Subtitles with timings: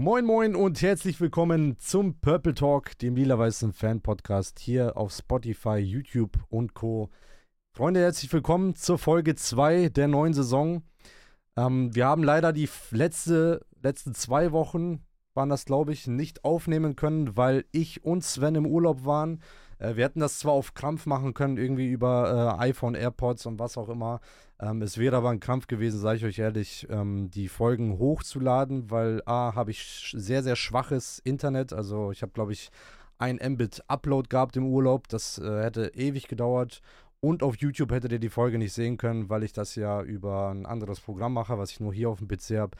[0.00, 6.38] Moin Moin und herzlich willkommen zum Purple Talk, dem lila-weißen Fan-Podcast hier auf Spotify, YouTube
[6.50, 7.10] und Co.
[7.72, 10.84] Freunde, herzlich willkommen zur Folge 2 der neuen Saison.
[11.56, 16.94] Ähm, wir haben leider die letzte, letzten zwei Wochen, waren das glaube ich, nicht aufnehmen
[16.94, 19.42] können, weil ich und Sven im Urlaub waren.
[19.78, 23.58] Äh, wir hätten das zwar auf Krampf machen können, irgendwie über äh, iPhone, AirPods und
[23.58, 24.20] was auch immer.
[24.60, 28.90] Ähm, es wäre aber ein Krampf gewesen, sage ich euch ehrlich, ähm, die Folgen hochzuladen,
[28.90, 31.72] weil A, habe ich sehr, sehr schwaches Internet.
[31.72, 32.70] Also ich habe, glaube ich,
[33.18, 35.08] ein Mbit Upload gehabt im Urlaub.
[35.08, 36.80] Das äh, hätte ewig gedauert.
[37.20, 40.50] Und auf YouTube hättet ihr die Folge nicht sehen können, weil ich das ja über
[40.50, 42.76] ein anderes Programm mache, was ich nur hier auf dem PC habe.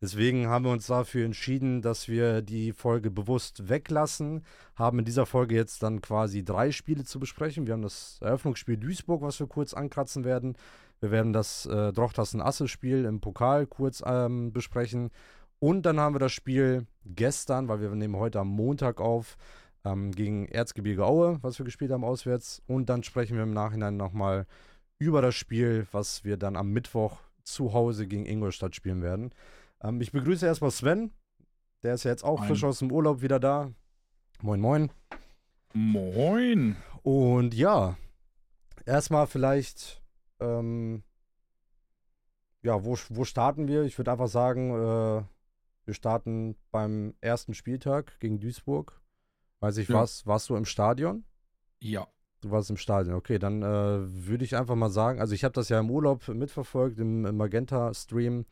[0.00, 4.44] Deswegen haben wir uns dafür entschieden, dass wir die Folge bewusst weglassen.
[4.76, 7.66] Haben in dieser Folge jetzt dann quasi drei Spiele zu besprechen.
[7.66, 10.56] Wir haben das Eröffnungsspiel Duisburg, was wir kurz ankratzen werden.
[11.00, 15.10] Wir werden das äh, Drochtassen-Asse-Spiel im Pokal kurz ähm, besprechen.
[15.58, 19.36] Und dann haben wir das Spiel gestern, weil wir nehmen heute am Montag auf,
[19.84, 22.62] ähm, gegen Erzgebirge Aue, was wir gespielt haben auswärts.
[22.68, 24.46] Und dann sprechen wir im Nachhinein nochmal
[25.00, 29.32] über das Spiel, was wir dann am Mittwoch zu Hause gegen Ingolstadt spielen werden.
[29.82, 31.12] Ähm, ich begrüße erstmal Sven.
[31.82, 32.48] Der ist ja jetzt auch moin.
[32.48, 33.72] frisch aus dem Urlaub wieder da.
[34.42, 34.90] Moin, moin.
[35.72, 36.76] Moin.
[37.02, 37.96] Und ja,
[38.84, 40.02] erstmal vielleicht,
[40.40, 41.02] ähm,
[42.62, 43.82] ja, wo, wo starten wir?
[43.84, 45.22] Ich würde einfach sagen, äh,
[45.84, 49.00] wir starten beim ersten Spieltag gegen Duisburg.
[49.60, 49.96] Weiß ich, ja.
[49.96, 51.24] warst, warst du im Stadion?
[51.80, 52.06] Ja.
[52.40, 55.54] Du warst im Stadion, okay, dann äh, würde ich einfach mal sagen, also ich habe
[55.54, 58.46] das ja im Urlaub mitverfolgt, im, im Magenta-Stream.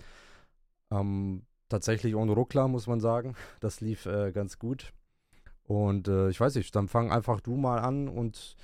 [1.00, 3.34] Ähm, tatsächlich ohne Ruckler, muss man sagen.
[3.61, 4.92] Das lief äh, ganz gut.
[5.64, 8.56] Und äh, ich weiß nicht, dann fang einfach du mal an und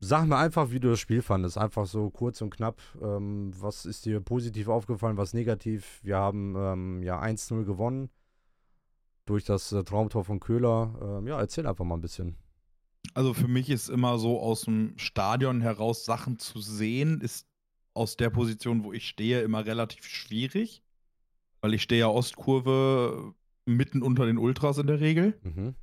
[0.00, 1.58] sag mir einfach, wie du das Spiel fandest.
[1.58, 2.80] Einfach so kurz und knapp.
[3.00, 6.00] Ähm, was ist dir positiv aufgefallen, was negativ?
[6.02, 8.10] Wir haben ähm, ja 1-0 gewonnen
[9.26, 10.94] durch das äh, Traumtor von Köhler.
[11.00, 12.36] Ähm, ja, erzähl einfach mal ein bisschen.
[13.14, 17.46] Also für mich ist immer so aus dem Stadion heraus Sachen zu sehen, ist
[17.94, 20.82] aus der Position, wo ich stehe, immer relativ schwierig.
[21.60, 23.34] Weil ich stehe ja Ostkurve
[23.66, 25.38] mitten unter den Ultras in der Regel.
[25.42, 25.74] Mhm.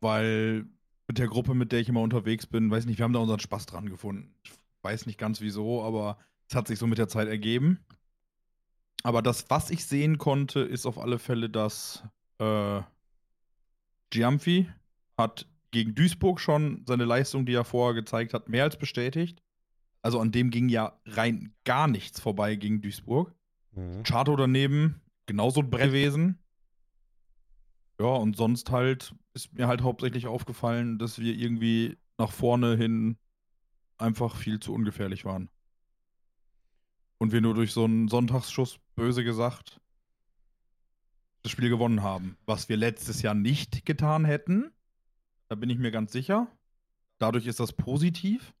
[0.00, 0.66] Weil
[1.08, 3.40] mit der Gruppe, mit der ich immer unterwegs bin, weiß nicht, wir haben da unseren
[3.40, 4.34] Spaß dran gefunden.
[4.44, 4.52] Ich
[4.82, 6.18] weiß nicht ganz wieso, aber
[6.48, 7.84] es hat sich so mit der Zeit ergeben.
[9.02, 12.04] Aber das, was ich sehen konnte, ist auf alle Fälle, dass
[12.38, 12.82] äh,
[14.10, 14.68] Giamfi
[15.16, 19.42] hat gegen Duisburg schon seine Leistung, die er vorher gezeigt hat, mehr als bestätigt.
[20.02, 23.34] Also an dem ging ja rein gar nichts vorbei gegen Duisburg.
[23.72, 24.02] Mhm.
[24.02, 26.38] Chato daneben, genauso ein Brett gewesen.
[28.00, 33.18] Ja, und sonst halt ist mir halt hauptsächlich aufgefallen, dass wir irgendwie nach vorne hin
[33.98, 35.50] einfach viel zu ungefährlich waren.
[37.18, 39.80] Und wir nur durch so einen Sonntagsschuss, böse gesagt,
[41.42, 42.36] das Spiel gewonnen haben.
[42.46, 44.72] Was wir letztes Jahr nicht getan hätten.
[45.48, 46.48] Da bin ich mir ganz sicher.
[47.18, 48.54] Dadurch ist das positiv.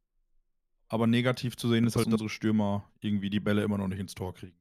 [0.88, 4.00] Aber negativ zu sehen ist halt, dass unsere Stürmer irgendwie die Bälle immer noch nicht
[4.00, 4.59] ins Tor kriegen.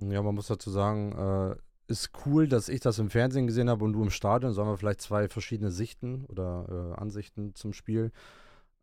[0.00, 1.56] Ja, man muss dazu sagen, äh,
[1.86, 4.52] ist cool, dass ich das im Fernsehen gesehen habe und du im Stadion.
[4.52, 8.10] So haben wir vielleicht zwei verschiedene Sichten oder äh, Ansichten zum Spiel.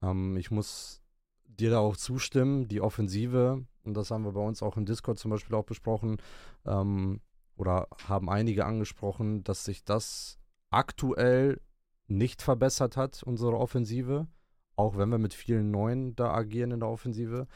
[0.01, 1.01] Ähm, ich muss
[1.45, 2.67] dir da auch zustimmen.
[2.67, 6.17] Die Offensive, und das haben wir bei uns auch im Discord zum Beispiel auch besprochen,
[6.65, 7.21] ähm,
[7.55, 10.39] oder haben einige angesprochen, dass sich das
[10.69, 11.59] aktuell
[12.07, 14.27] nicht verbessert hat, unsere Offensive.
[14.75, 17.47] Auch wenn wir mit vielen Neuen da agieren in der Offensive.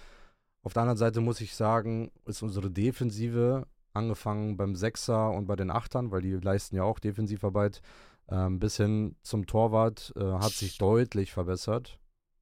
[0.66, 5.56] Auf der anderen Seite muss ich sagen, ist unsere Defensive, angefangen beim Sechser und bei
[5.56, 7.84] den Achtern, weil die leisten ja auch Defensivarbeit,
[8.30, 12.00] ähm, bis hin zum Torwart, äh, hat sich deutlich verbessert,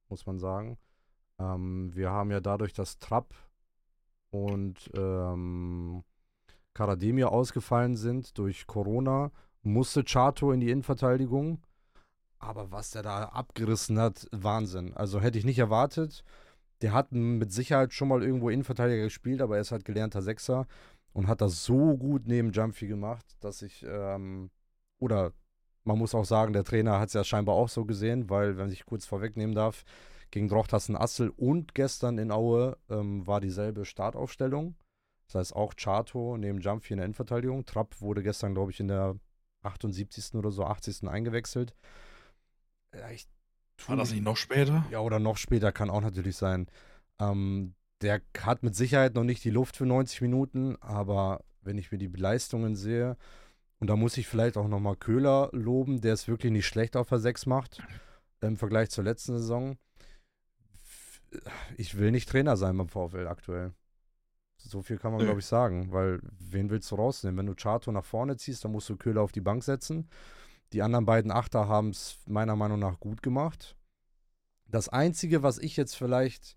[0.08, 0.78] muss man sagen.
[1.38, 3.34] Ähm, wir haben ja dadurch, dass Trapp
[4.30, 6.02] und ähm,
[6.72, 11.60] Karademir ausgefallen sind durch Corona, musste Chato in die Innenverteidigung.
[12.38, 14.94] Aber was der da abgerissen hat, Wahnsinn.
[14.94, 16.24] Also hätte ich nicht erwartet
[16.82, 20.66] der hat mit Sicherheit schon mal irgendwo Innenverteidiger gespielt, aber er ist halt gelernter Sechser
[21.12, 24.50] und hat das so gut neben Jumpy gemacht, dass ich, ähm,
[24.98, 25.32] oder
[25.84, 28.70] man muss auch sagen, der Trainer hat es ja scheinbar auch so gesehen, weil, wenn
[28.70, 29.84] ich kurz vorwegnehmen darf,
[30.30, 34.74] gegen Drochtassen Assel und gestern in Aue ähm, war dieselbe Startaufstellung.
[35.26, 37.64] Das heißt auch Chato neben Jumpy in der Innenverteidigung.
[37.66, 39.16] Trapp wurde gestern, glaube ich, in der
[39.62, 40.34] 78.
[40.34, 41.08] oder so 80.
[41.08, 41.74] eingewechselt.
[43.12, 43.26] Ich
[43.86, 44.84] war das nicht noch später?
[44.90, 46.66] Ja, oder noch später kann auch natürlich sein.
[47.18, 51.90] Ähm, der hat mit Sicherheit noch nicht die Luft für 90 Minuten, aber wenn ich
[51.90, 53.16] mir die Leistungen sehe,
[53.78, 57.08] und da muss ich vielleicht auch nochmal Köhler loben, der es wirklich nicht schlecht auf
[57.08, 57.82] der 6 macht
[58.40, 59.76] im Vergleich zur letzten Saison.
[61.76, 63.72] Ich will nicht Trainer sein beim VfL aktuell.
[64.56, 67.38] So viel kann man, glaube ich, sagen, weil wen willst du rausnehmen?
[67.38, 70.08] Wenn du Chato nach vorne ziehst, dann musst du Köhler auf die Bank setzen.
[70.74, 73.76] Die anderen beiden Achter haben es meiner Meinung nach gut gemacht.
[74.66, 76.56] Das Einzige, was ich jetzt vielleicht,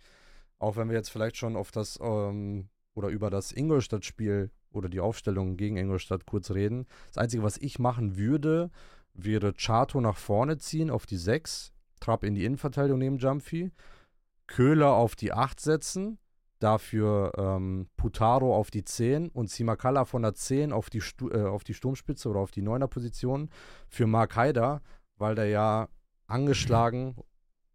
[0.58, 5.02] auch wenn wir jetzt vielleicht schon auf das ähm, oder über das Ingolstadt-Spiel oder die
[5.02, 8.72] Aufstellung gegen Ingolstadt kurz reden, das Einzige, was ich machen würde,
[9.14, 13.72] wäre Chato nach vorne ziehen auf die 6, Trapp in die Innenverteidigung neben Jumpy,
[14.48, 16.18] Köhler auf die 8 setzen,
[16.60, 21.44] dafür ähm, Putaro auf die 10 und Simakala von der 10 auf die, Stu äh,
[21.44, 23.50] auf die Sturmspitze oder auf die 9er Position
[23.88, 24.82] für Mark Haider,
[25.18, 25.90] weil der ja
[26.28, 27.16] angeschlagen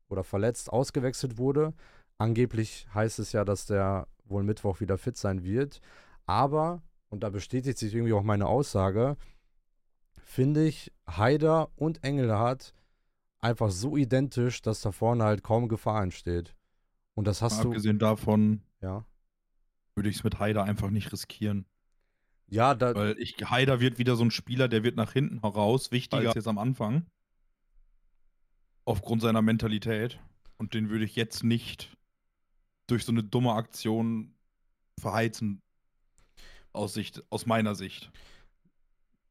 [0.08, 1.74] oder verletzt ausgewechselt wurde.
[2.18, 5.80] Angeblich heißt es ja, dass der wohl Mittwoch wieder fit sein wird.
[6.26, 9.16] Aber, und da bestätigt sich irgendwie auch meine Aussage,
[10.24, 12.74] finde ich Haider und Engelhardt
[13.40, 16.54] einfach so identisch, dass da vorne halt kaum Gefahr entsteht.
[17.14, 17.68] Und das hast Mal du.
[17.70, 19.04] abgesehen davon Ja.
[19.94, 21.66] würde ich es mit Haider einfach nicht riskieren.
[22.48, 25.90] Ja, da, Weil ich, Haider wird wieder so ein Spieler, der wird nach hinten heraus
[25.90, 27.06] wichtiger als jetzt am Anfang.
[28.84, 30.18] Aufgrund seiner Mentalität.
[30.58, 31.96] Und den würde ich jetzt nicht
[32.88, 34.34] durch so eine dumme Aktion
[35.00, 35.62] verheizen.
[36.74, 38.10] Aus, Sicht, aus meiner Sicht.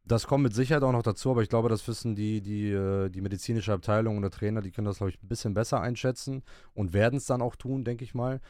[0.03, 3.09] Das kommt mit Sicherheit auch noch dazu, aber ich glaube, das wissen die, die, äh,
[3.09, 6.43] die medizinische Abteilung und der Trainer, die können das, glaube ich, ein bisschen besser einschätzen
[6.73, 8.41] und werden es dann auch tun, denke ich mal.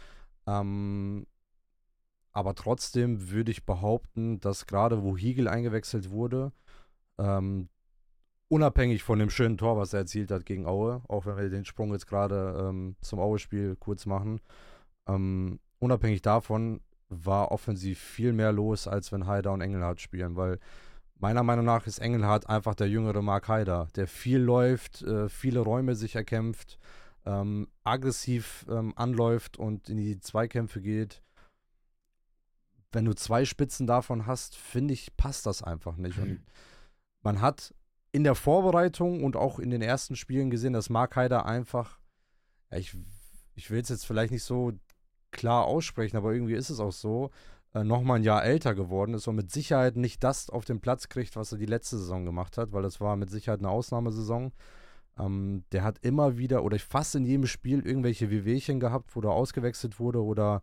[0.47, 1.27] Ähm,
[2.33, 6.53] aber trotzdem würde ich behaupten, dass gerade wo Hiegel eingewechselt wurde,
[7.17, 7.69] ähm,
[8.47, 11.65] unabhängig von dem schönen Tor, was er erzielt hat gegen Aue, auch wenn wir den
[11.65, 14.39] Sprung jetzt gerade ähm, zum Aue-Spiel kurz machen,
[15.07, 20.59] ähm, unabhängig davon war offensiv viel mehr los, als wenn Haider und Engelhardt spielen, weil
[21.17, 25.59] meiner Meinung nach ist Engelhardt einfach der jüngere Mark Haider, der viel läuft, äh, viele
[25.59, 26.79] Räume sich erkämpft,
[27.25, 31.21] ähm, aggressiv ähm, anläuft und in die Zweikämpfe geht.
[32.91, 36.18] Wenn du zwei Spitzen davon hast, finde ich, passt das einfach nicht.
[36.18, 36.44] Und
[37.21, 37.73] man hat
[38.12, 42.00] in der Vorbereitung und auch in den ersten Spielen gesehen, dass Mark Haider einfach,
[42.69, 42.97] ja, ich,
[43.56, 44.74] ich will es jetzt vielleicht nicht so
[45.31, 47.31] klar aussprechen, aber irgendwie ist es auch so,
[47.74, 51.07] äh, nochmal ein Jahr älter geworden ist und mit Sicherheit nicht das auf den Platz
[51.07, 54.51] kriegt, was er die letzte Saison gemacht hat, weil das war mit Sicherheit eine Ausnahmesaison.
[55.17, 59.31] Ähm, der hat immer wieder oder fast in jedem Spiel irgendwelche Wehwehchen gehabt, wo er
[59.31, 60.61] ausgewechselt wurde oder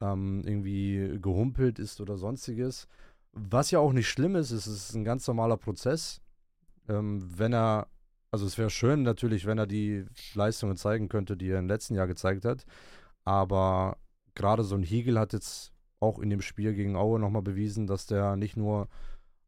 [0.00, 2.86] ähm, irgendwie gehumpelt ist oder sonstiges.
[3.32, 6.20] Was ja auch nicht schlimm ist, es ist ein ganz normaler Prozess.
[6.88, 7.88] Ähm, wenn er,
[8.30, 11.94] also es wäre schön natürlich, wenn er die Leistungen zeigen könnte, die er im letzten
[11.94, 12.64] Jahr gezeigt hat.
[13.24, 13.98] Aber
[14.34, 18.06] gerade so ein Hiegel hat jetzt auch in dem Spiel gegen Aue nochmal bewiesen, dass
[18.06, 18.88] der nicht nur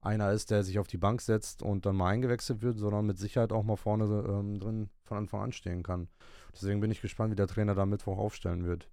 [0.01, 3.19] einer ist, der sich auf die Bank setzt und dann mal eingewechselt wird, sondern mit
[3.19, 6.09] Sicherheit auch mal vorne ähm, drin von Anfang an stehen kann.
[6.53, 8.89] Deswegen bin ich gespannt, wie der Trainer da Mittwoch aufstellen wird.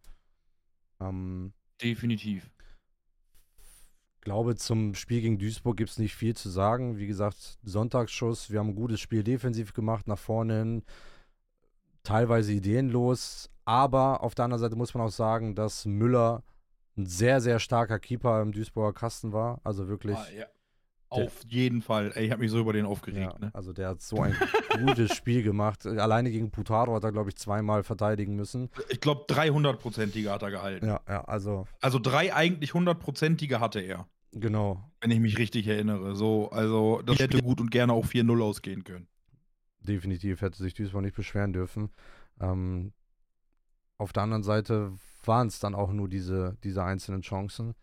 [1.00, 2.52] Ähm, Definitiv.
[4.22, 6.98] glaube, zum Spiel gegen Duisburg gibt es nicht viel zu sagen.
[6.98, 10.84] Wie gesagt, Sonntagsschuss, wir haben ein gutes Spiel defensiv gemacht, nach vorne hin,
[12.04, 13.50] teilweise ideenlos.
[13.64, 16.44] Aber auf der anderen Seite muss man auch sagen, dass Müller
[16.98, 19.62] ein sehr, sehr starker Keeper im Duisburger Kasten war.
[19.64, 20.18] Also wirklich.
[20.18, 20.46] Ah, ja.
[21.10, 22.12] Auf jeden Fall.
[22.16, 23.34] Ey, ich habe mich so über den aufgeregt.
[23.34, 23.50] Ja, Ne?
[23.54, 24.36] also der hat so ein
[24.86, 25.86] gutes Spiel gemacht.
[25.86, 28.70] Alleine gegen Putaro hat er, glaube ich, zweimal verteidigen müssen.
[28.90, 30.86] Ich glaube, 300-prozentige hat er gehalten.
[30.88, 34.08] Ja, ja, also Also drei eigentlich 100-prozentige hatte er.
[34.32, 34.84] genau.
[35.00, 36.16] Wenn ich mich richtig erinnere.
[36.16, 39.08] So, also das hätte gut und gerne auch 4-0 ausgehen können.
[39.80, 41.90] Definitiv hätte sich Duisburg nicht beschweren dürfen.
[42.42, 42.92] Ähm,
[43.98, 44.92] auf der anderen Seite
[45.24, 47.74] waren es dann auch nur diese, diese einzelnen Chancen.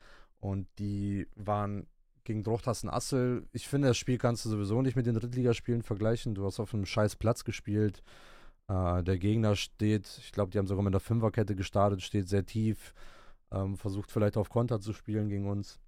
[0.41, 1.87] Und die waren
[2.25, 3.47] gegen Drochtassen Assel.
[3.53, 6.35] Ich finde, das Spiel kannst du sowieso nicht mit den Drittligaspielen vergleichen.
[6.35, 8.03] Du hast auf einem scheiß Platz gespielt.
[8.69, 12.47] Äh, der Gegner steht, ich glaube, die haben sogar mit der Fünferkette gestartet, steht sehr
[12.47, 12.95] tief.
[13.53, 15.79] Ähm, versucht vielleicht auf Konter zu spielen gegen uns.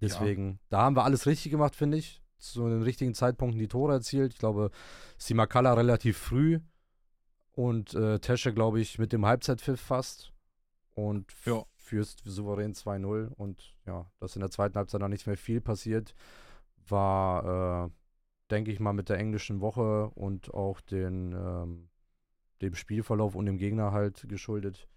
[0.00, 2.22] Deswegen, da haben wir alles richtig gemacht, finde ich.
[2.38, 4.32] Zu den richtigen Zeitpunkten die Tore erzielt.
[4.32, 4.70] Ich glaube,
[5.18, 6.60] Simakala relativ früh
[7.52, 10.32] und äh, Tesche, glaube ich, mit dem Halbzeitpfiff fast.
[10.94, 11.64] Und Ja.
[11.90, 13.28] Führst souverän 2-0.
[13.34, 16.14] Und ja, dass in der zweiten Halbzeit noch nicht mehr viel passiert,
[16.88, 17.90] war, äh,
[18.50, 21.88] denke ich mal, mit der englischen Woche und auch den, ähm,
[22.62, 24.88] dem Spielverlauf und dem Gegner halt geschuldet.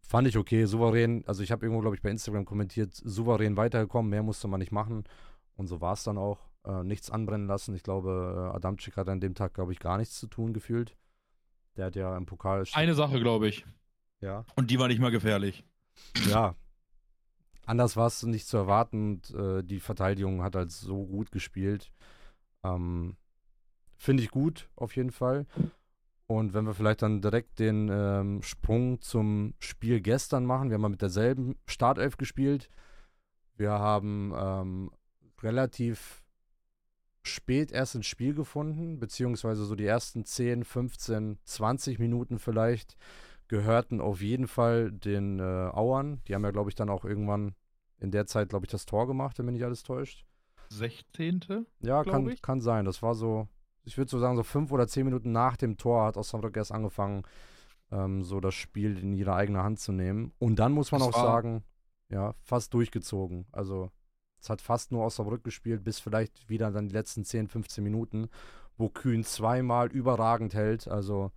[0.00, 1.24] Fand ich okay, souverän.
[1.26, 4.72] Also ich habe irgendwo, glaube ich, bei Instagram kommentiert, souverän weitergekommen, mehr musste man nicht
[4.72, 5.04] machen.
[5.56, 6.48] Und so war es dann auch.
[6.64, 7.76] Äh, nichts anbrennen lassen.
[7.76, 10.96] Ich glaube, äh, Adamczyk hat an dem Tag, glaube ich, gar nichts zu tun gefühlt.
[11.76, 12.64] Der hat ja im Pokal.
[12.72, 13.64] Eine Sache, glaube ich.
[14.20, 14.44] Ja.
[14.56, 15.64] Und die war nicht mal gefährlich.
[16.28, 16.54] Ja.
[17.66, 19.14] Anders war es nicht zu erwarten.
[19.14, 21.92] Und, äh, die Verteidigung hat halt so gut gespielt.
[22.62, 23.16] Ähm,
[23.96, 25.46] Finde ich gut, auf jeden Fall.
[26.26, 30.82] Und wenn wir vielleicht dann direkt den ähm, Sprung zum Spiel gestern machen, wir haben
[30.82, 32.68] mal mit derselben Startelf gespielt.
[33.56, 34.90] Wir haben ähm,
[35.42, 36.24] relativ
[37.22, 42.96] spät erst ins Spiel gefunden, beziehungsweise so die ersten 10, 15, 20 Minuten vielleicht
[43.48, 46.20] gehörten auf jeden Fall den äh, Auern.
[46.26, 47.54] Die haben ja, glaube ich, dann auch irgendwann
[47.98, 50.24] in der Zeit, glaube ich, das Tor gemacht, wenn mich nicht alles täuscht.
[50.70, 51.66] 16.
[51.80, 52.84] Ja, kann, kann sein.
[52.84, 53.48] Das war so,
[53.84, 56.72] ich würde so sagen, so fünf oder zehn Minuten nach dem Tor hat Osnabrück erst
[56.72, 57.22] angefangen,
[57.92, 60.32] ähm, so das Spiel in ihre eigene Hand zu nehmen.
[60.38, 61.62] Und dann muss man das auch sagen,
[62.08, 63.46] ja, fast durchgezogen.
[63.52, 63.90] Also
[64.40, 68.28] es hat fast nur Osnabrück gespielt, bis vielleicht wieder dann die letzten 10, 15 Minuten,
[68.76, 70.88] wo Kühn zweimal überragend hält.
[70.88, 71.32] Also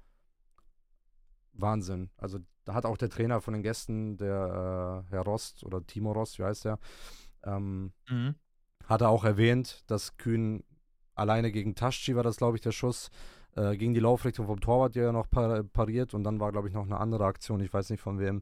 [1.62, 2.10] Wahnsinn.
[2.18, 6.12] Also da hat auch der Trainer von den Gästen, der äh, Herr Rost oder Timo
[6.12, 6.80] Rost, wie heißt der,
[7.44, 8.36] ähm, mhm.
[8.86, 10.64] hat er auch erwähnt, dass Kühn
[11.16, 13.10] alleine gegen Taschi war das, glaube ich, der Schuss,
[13.56, 16.68] äh, gegen die Laufrichtung vom Torwart, der ja noch par pariert und dann war, glaube
[16.68, 18.42] ich, noch eine andere Aktion, ich weiß nicht von wem,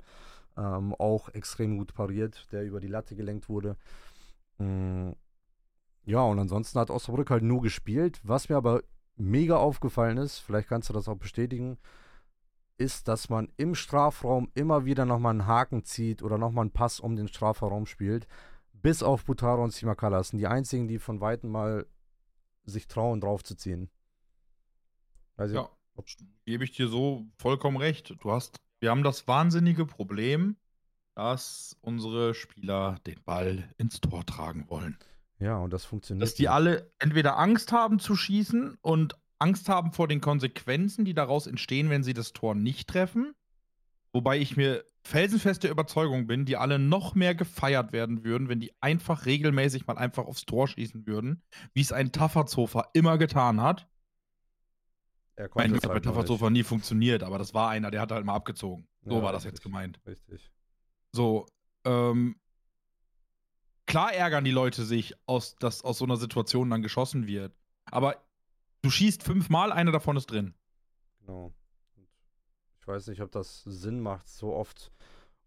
[0.58, 3.78] ähm, auch extrem gut pariert, der über die Latte gelenkt wurde.
[4.58, 5.16] Mhm.
[6.06, 8.22] Ja, und ansonsten hat Osnabrück halt nur gespielt.
[8.24, 8.82] Was mir aber
[9.18, 11.78] mega aufgefallen ist, vielleicht kannst du das auch bestätigen,
[12.78, 17.00] ist, dass man im Strafraum immer wieder nochmal einen Haken zieht oder nochmal einen Pass
[17.00, 18.28] um den Strafraum spielt.
[18.74, 20.18] Bis auf Butaro und Simakala.
[20.18, 21.86] Das sind die einzigen, die von Weitem mal
[22.64, 23.90] sich trauen, draufzuziehen.
[25.36, 25.70] Also, ja,
[26.46, 28.16] gebe ich dir so vollkommen recht.
[28.20, 30.58] Du hast, wir haben das wahnsinnige Problem,
[31.16, 34.98] dass unsere Spieler den Ball ins Tor tragen wollen.
[35.40, 36.24] Ja, und das funktioniert.
[36.24, 36.52] Dass die nicht.
[36.52, 41.90] alle entweder Angst haben zu schießen und Angst haben vor den Konsequenzen, die daraus entstehen,
[41.90, 43.34] wenn sie das Tor nicht treffen.
[44.14, 48.74] Wobei ich mir felsenfeste Überzeugung bin, die alle noch mehr gefeiert werden würden, wenn die
[48.82, 53.88] einfach regelmäßig mal einfach aufs Tor schießen würden, wie es ein Tafferzofer immer getan hat.
[55.36, 58.26] Er konnte mein, hat bei Tafferzofer nie funktioniert, aber das war einer, der hat halt
[58.26, 58.88] mal abgezogen.
[59.04, 60.00] So ja, war das jetzt gemeint.
[60.06, 60.52] Richtig.
[61.12, 61.46] So,
[61.86, 62.36] ähm,
[63.86, 67.56] klar ärgern die Leute sich, aus, dass aus so einer Situation dann geschossen wird.
[67.86, 68.27] Aber
[68.82, 70.54] Du schießt fünfmal, einer davon ist drin.
[71.20, 71.54] Genau.
[72.80, 74.92] ich weiß nicht, ob das Sinn macht, so oft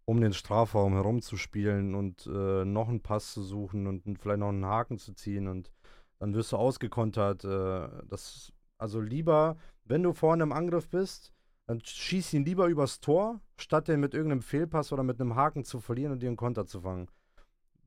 [0.05, 4.65] um den Strafraum herumzuspielen und äh, noch einen Pass zu suchen und vielleicht noch einen
[4.65, 5.71] Haken zu ziehen und
[6.19, 7.43] dann wirst du ausgekontert.
[7.45, 11.33] Äh, das, also lieber, wenn du vorne im Angriff bist,
[11.65, 15.63] dann schieß ihn lieber übers Tor, statt den mit irgendeinem Fehlpass oder mit einem Haken
[15.63, 17.07] zu verlieren und dir einen Konter zu fangen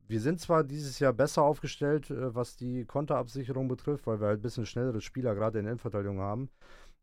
[0.07, 4.39] wir sind zwar dieses Jahr besser aufgestellt, äh, was die Konterabsicherung betrifft, weil wir halt
[4.39, 6.49] ein bisschen schnellere Spieler gerade in der Innenverteidigung haben,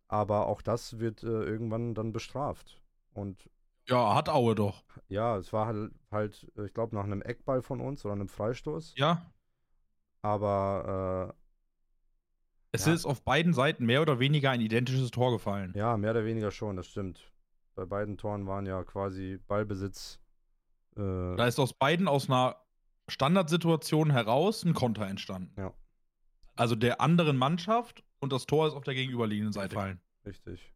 [0.09, 2.81] aber auch das wird äh, irgendwann dann bestraft.
[3.15, 3.49] Und
[3.89, 4.85] ja, hat Aue doch.
[5.09, 8.95] Ja, es war halt, halt ich glaube, nach einem Eckball von uns oder einem Freistoß.
[8.97, 9.27] Ja.
[10.23, 11.43] Aber äh,
[12.71, 12.93] es ja.
[12.93, 15.73] ist auf beiden Seiten mehr oder weniger ein identisches Tor gefallen.
[15.77, 17.33] Ja, mehr oder weniger schon, das stimmt.
[17.75, 20.21] Bei beiden Toren waren ja quasi Ballbesitz.
[20.97, 22.62] Äh, da ist aus beiden aus einer
[23.13, 25.55] Standardsituation heraus ein Konter entstanden.
[25.57, 25.73] Ja.
[26.57, 30.01] Also der anderen Mannschaft und das Tor ist auf der gegenüberliegenden Seite gefallen.
[30.25, 30.73] Richtig.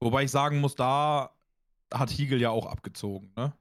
[0.00, 1.30] Wobei ich sagen muss, da
[1.92, 3.52] hat Hiegel ja auch abgezogen, ne?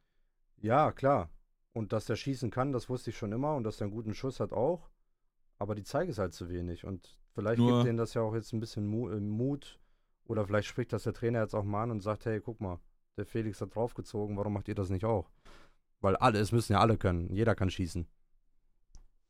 [0.57, 1.29] Ja, klar.
[1.73, 4.13] Und dass er schießen kann, das wusste ich schon immer und dass er einen guten
[4.13, 4.89] Schuss hat auch.
[5.57, 6.85] Aber die Zeige es halt zu wenig.
[6.85, 9.79] Und vielleicht Nur gibt denen das ja auch jetzt ein bisschen äh, Mut.
[10.25, 12.79] Oder vielleicht spricht das der Trainer jetzt auch mal an und sagt, hey, guck mal,
[13.17, 15.29] der Felix hat draufgezogen, warum macht ihr das nicht auch?
[16.01, 17.33] Weil alle, es müssen ja alle können.
[17.33, 18.07] Jeder kann schießen.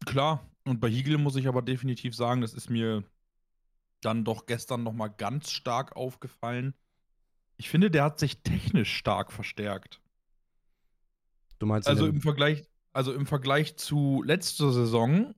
[0.05, 3.03] Klar, und bei Hiegel muss ich aber definitiv sagen, das ist mir
[4.01, 6.73] dann doch gestern nochmal ganz stark aufgefallen.
[7.57, 10.01] Ich finde, der hat sich technisch stark verstärkt.
[11.59, 12.63] Du meinst also im Vergleich,
[12.93, 15.35] also im Vergleich zu letzter Saison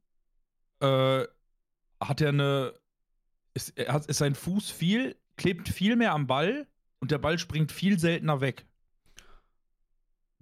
[0.79, 1.25] äh,
[1.99, 2.73] hat er eine,
[3.53, 6.67] ist, er hat, ist sein Fuß viel, klebt viel mehr am Ball
[6.99, 8.65] und der Ball springt viel seltener weg.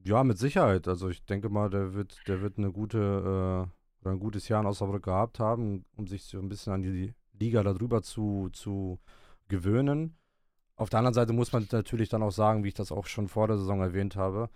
[0.03, 0.87] Ja, mit Sicherheit.
[0.87, 4.61] Also ich denke mal, der wird, der wird eine gute äh, oder ein gutes Jahr
[4.61, 8.99] in Osnabrück gehabt haben, um sich so ein bisschen an die Liga darüber zu, zu
[9.47, 10.15] gewöhnen.
[10.75, 13.27] Auf der anderen Seite muss man natürlich dann auch sagen, wie ich das auch schon
[13.27, 14.49] vor der Saison erwähnt habe,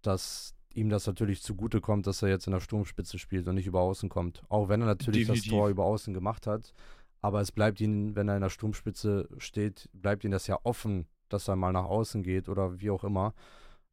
[0.00, 3.66] dass ihm das natürlich zugute kommt, dass er jetzt in der Sturmspitze spielt und nicht
[3.66, 4.42] über Außen kommt.
[4.48, 5.50] Auch wenn er natürlich Definitiv.
[5.50, 6.72] das Tor über Außen gemacht hat.
[7.20, 11.06] Aber es bleibt ihm, wenn er in der Sturmspitze steht, bleibt ihm das ja offen,
[11.28, 13.34] dass er mal nach außen geht oder wie auch immer.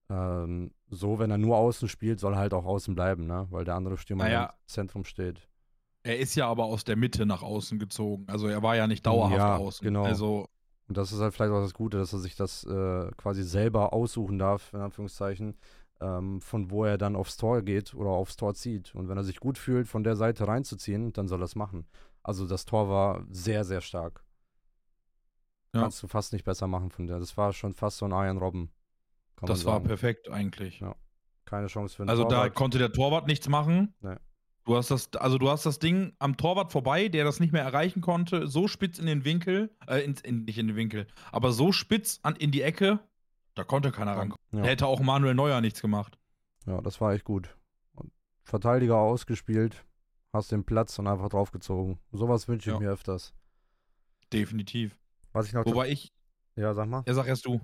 [0.09, 3.47] Ähm, so, wenn er nur außen spielt, soll er halt auch außen bleiben, ne?
[3.49, 5.47] Weil der andere Stürmer naja, im Zentrum steht.
[6.03, 8.25] Er ist ja aber aus der Mitte nach außen gezogen.
[8.27, 9.83] Also er war ja nicht dauerhaft ja, außen.
[9.83, 10.03] Genau.
[10.03, 10.47] Also
[10.87, 13.93] und das ist halt vielleicht auch das Gute, dass er sich das äh, quasi selber
[13.93, 15.57] aussuchen darf, in Anführungszeichen,
[15.99, 18.93] ähm, von wo er dann aufs Tor geht oder aufs Tor zieht.
[18.93, 21.87] Und wenn er sich gut fühlt, von der Seite reinzuziehen, dann soll er es machen.
[22.21, 24.23] Also das Tor war sehr, sehr stark.
[25.73, 25.81] Ja.
[25.81, 27.19] Kannst du fast nicht besser machen von der.
[27.19, 28.69] Das war schon fast so ein Iron Robben.
[29.37, 30.79] Kann Das war perfekt eigentlich.
[30.79, 30.95] Ja.
[31.45, 32.55] Keine Chance für einen Also da Torwart.
[32.55, 33.93] konnte der Torwart nichts machen.
[34.01, 34.15] Nee.
[34.65, 37.61] Du hast das, also du hast das Ding am Torwart vorbei, der das nicht mehr
[37.61, 41.51] erreichen konnte, so spitz in den Winkel, äh, ins, in, nicht in den Winkel, aber
[41.51, 42.99] so spitz an, in die Ecke,
[43.53, 44.39] da konnte keiner rankommen.
[44.51, 46.17] Da hätte auch Manuel Neuer nichts gemacht.
[46.65, 47.55] Ja, das war echt gut.
[47.93, 48.11] Und
[48.43, 49.85] Verteidiger ausgespielt,
[50.33, 51.99] hast den Platz und einfach draufgezogen.
[52.11, 52.79] Sowas wünsche ich Ja.
[52.79, 53.35] mir öfters.
[54.33, 54.97] Definitiv.
[55.31, 55.63] Was ich noch.
[55.65, 56.11] Wobei ich,
[56.55, 57.03] ja, sag mal.
[57.05, 57.61] ja, sag erst du.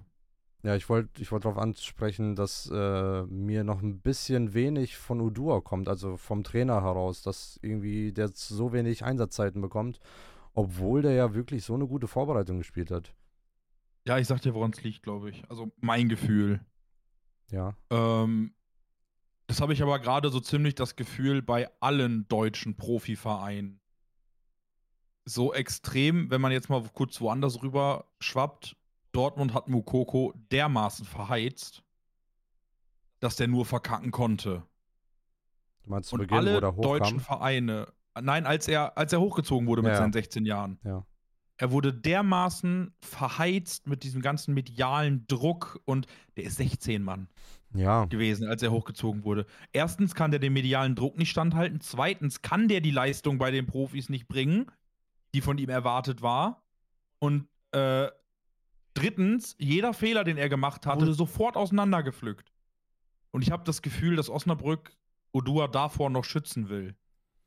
[0.64, 5.20] Ja, ich wollte ich wollt darauf ansprechen, dass äh, mir noch ein bisschen wenig von
[5.20, 10.00] Udua kommt, also vom Trainer heraus, dass irgendwie der so wenig Einsatzzeiten bekommt,
[10.54, 13.16] obwohl der ja wirklich so eine gute Vorbereitung gespielt hat.
[14.06, 15.44] Ja, ich sag dir, woran es liegt, glaube ich.
[15.50, 16.60] Also mein Gefühl.
[17.50, 17.76] Ja.
[17.90, 18.54] Ähm,
[19.48, 23.80] das habe ich aber gerade so ziemlich das Gefühl bei allen deutschen Profivereinen.
[25.26, 28.76] So extrem, wenn man jetzt mal kurz woanders rüber schwappt,
[29.12, 31.84] Dortmund hat Mukoko dermaßen verheizt,
[33.20, 34.64] dass der nur verkacken konnte.
[35.84, 37.20] Du meinst zu Beginn, wo alle der deutschen?
[37.20, 37.88] Vereine,
[38.20, 40.80] nein, als er, als er hochgezogen wurde mit Ja, seinen 16 Jahren.
[40.84, 41.06] Ja.
[41.58, 47.30] Er wurde dermaßen verheizt mit diesem ganzen medialen Druck und der ist 16, Mann
[47.76, 49.46] Ja, gewesen, als er hochgezogen wurde.
[49.72, 51.80] Erstens kann der dem medialen Druck nicht standhalten.
[51.80, 54.72] Zweitens kann der die Leistung bei den Profis nicht bringen,
[55.36, 56.64] die von ihm erwartet war.
[57.20, 58.08] Und äh,
[58.94, 62.52] drittens, jeder Fehler, den er gemacht hat, wurde sofort auseinandergepflückt.
[63.32, 64.96] Und ich habe das Gefühl, dass Osnabrück
[65.32, 66.96] Odua davor noch schützen will.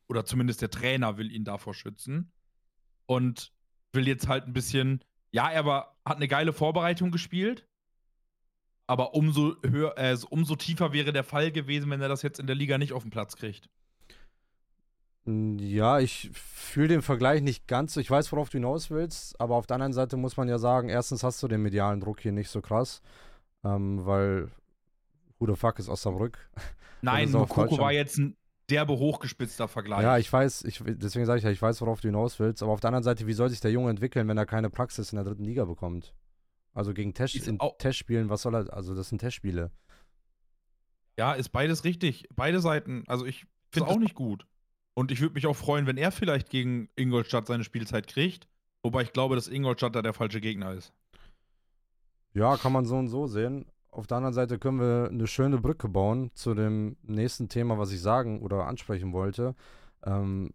[0.07, 2.31] Oder zumindest der Trainer will ihn davor schützen.
[3.05, 3.53] Und
[3.93, 7.67] will jetzt halt ein bisschen, ja, er war, hat eine geile Vorbereitung gespielt.
[8.87, 12.47] Aber umso höher, äh, umso tiefer wäre der Fall gewesen, wenn er das jetzt in
[12.47, 13.69] der Liga nicht auf den Platz kriegt.
[15.25, 17.93] Mm, Ja, ich fühle den Vergleich nicht ganz.
[17.93, 17.99] so.
[17.99, 20.89] Ich weiß, worauf du hinaus willst, aber auf der anderen Seite muss man ja sagen,
[20.89, 23.01] erstens hast du den medialen Druck hier nicht so krass,
[23.63, 24.49] ähm, weil
[25.39, 26.37] who the fuck ist Osnabrück?
[27.01, 28.35] Nein, Mokoko war jetzt ein
[28.69, 30.01] derbe hochgespitzter Vergleich.
[30.01, 32.71] Ja, ich weiß, ich, deswegen sage ich ja, ich weiß, worauf du hinaus willst, aber
[32.71, 35.17] auf der anderen Seite, wie soll sich der Junge entwickeln, wenn er keine Praxis in
[35.17, 36.15] der dritten Liga bekommt?
[36.73, 39.71] Also gegen Ist in Testspielen, was soll er, also das sind Testspiele.
[41.17, 42.27] Ja, ist beides richtig.
[42.35, 43.03] Beide Seiten.
[43.07, 44.45] Also ich finde Find auch nicht gut.
[44.95, 48.47] Und ich würde mich auch freuen, wenn er vielleicht gegen Ingolstadt seine Spielzeit kriegt.
[48.81, 50.93] Wobei ich glaube, dass Ingolstadt da der falsche Gegner ist.
[52.33, 53.65] Ja, kann man so und so sehen.
[53.91, 57.91] Auf der anderen Seite können wir eine schöne Brücke bauen zu dem nächsten Thema, was
[57.91, 59.55] ich sagen oder ansprechen wollte.
[60.03, 60.51] Ähm,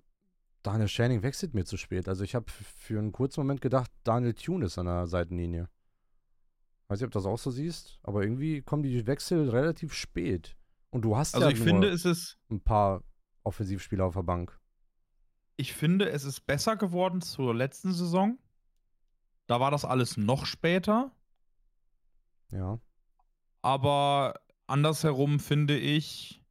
[0.62, 2.08] Daniel Shanning wechselt mir zu spät.
[2.08, 5.68] Also ich habe für einen kurzen Moment gedacht, Daniel Thune ist an der Seitenlinie.
[6.88, 10.56] Weiß nicht, ob du das auch so siehst, aber irgendwie kommen die Wechsel relativ spät.
[10.90, 13.02] Und du hast Also ja ich nur finde, es ist, ein paar
[13.44, 14.58] Offensivspieler auf der Bank.
[15.56, 18.38] ich finde, es ist besser geworden zur letzten Saison.
[19.46, 21.10] Da war das alles noch später.
[22.50, 22.78] Ja.
[23.60, 26.42] Aber andersherum finde ich,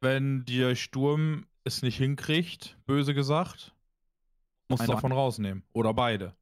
[0.00, 3.74] wenn der Sturm es nicht hinkriegt, böse gesagt,
[4.68, 5.64] muss Einer- davon rausnehmen.
[5.72, 6.34] Oder beide.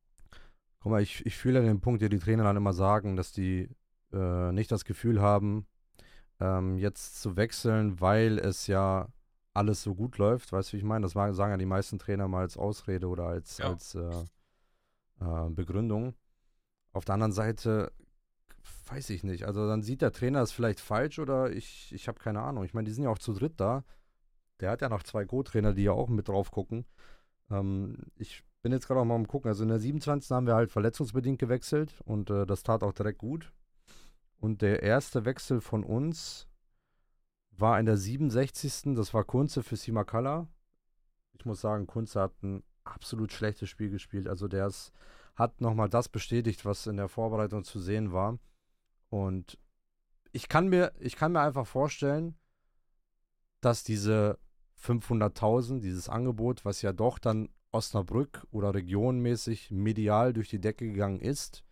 [0.81, 3.71] Guck mal, ich, ich fühle den Punkt, den die Trainer dann immer sagen, dass die
[4.13, 5.67] äh, nicht das Gefühl haben,
[6.41, 9.09] ähm, jetzt zu wechseln, weil es ja
[9.53, 10.53] alles so gut läuft.
[10.53, 11.03] Weißt du, wie ich meine?
[11.05, 13.67] Das sagen ja die meisten Trainer mal als Ausrede oder als, Ja.
[13.71, 14.25] als äh,
[15.21, 16.15] äh, Begründung.
[16.93, 17.93] Auf der anderen Seite
[18.87, 19.45] weiß ich nicht.
[19.47, 22.65] Also dann sieht der Trainer es vielleicht falsch oder ich, ich habe keine Ahnung.
[22.65, 23.85] Ich meine, die sind ja auch zu dritt da.
[24.61, 26.85] Der hat ja noch zwei Co-Trainer, die ja auch mit drauf gucken.
[27.51, 29.49] Ähm, ich bin jetzt gerade auch mal am gucken.
[29.49, 30.31] Also in der 27.
[30.31, 33.53] haben wir halt verletzungsbedingt gewechselt und äh, das tat auch direkt gut.
[34.45, 36.47] Und der erste Wechsel von uns
[37.53, 38.95] war in der 67.
[38.95, 40.49] Das war Kunze für Simakala.
[41.33, 44.29] Ich muss sagen, Kunze hat ein absolut schlechtes Spiel gespielt.
[44.29, 44.93] Also der ist,
[45.35, 48.39] hat nochmal das bestätigt, was in der Vorbereitung zu sehen war.
[49.09, 49.59] Und
[50.31, 52.37] ich kann mir, ich kann mir einfach vorstellen,
[53.63, 54.39] dass diese
[54.79, 61.23] 500.000, dieses Angebot, was ja doch dann Osnabrück oder regionmäßig medial durch die Decke gegangen
[61.23, 61.65] ist,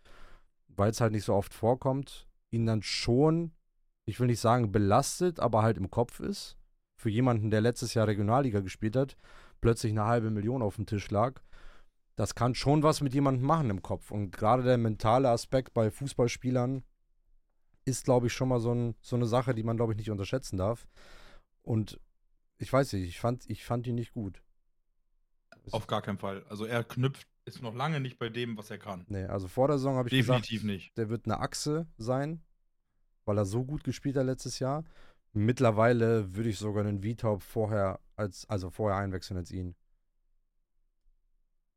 [0.69, 3.53] weil es halt nicht so oft vorkommt, ihn dann schon,
[4.05, 6.57] ich will nicht sagen belastet, aber halt im Kopf ist.
[6.97, 9.17] Für jemanden, der letztes Jahr Regionalliga gespielt hat,
[9.61, 11.41] plötzlich eine halbe Million auf dem Tisch lag.
[12.15, 14.11] Das kann schon was mit jemandem machen im Kopf.
[14.11, 16.85] Und gerade der mentale Aspekt bei Fußballspielern
[17.85, 20.11] ist, glaube ich, schon mal so, ein, so eine Sache, die man, glaube ich, nicht
[20.11, 20.87] unterschätzen darf.
[21.63, 21.99] Und
[22.59, 24.43] ich weiß nicht, ich fand, ich fand ihn nicht gut.
[25.71, 26.45] Auf gar keinen Fall.
[26.49, 29.05] Also er knüpft, ist noch lange nicht bei dem, was er kann.
[29.09, 30.97] Nee, also vor der Saison habe ich Definitiv gesagt, nicht.
[30.97, 32.43] der wird eine Achse sein,
[33.25, 34.85] weil er so gut gespielt hat letztes Jahr.
[35.33, 39.75] Mittlerweile würde ich sogar einen Vitalb vorher als, also vorher einwechseln als ihn.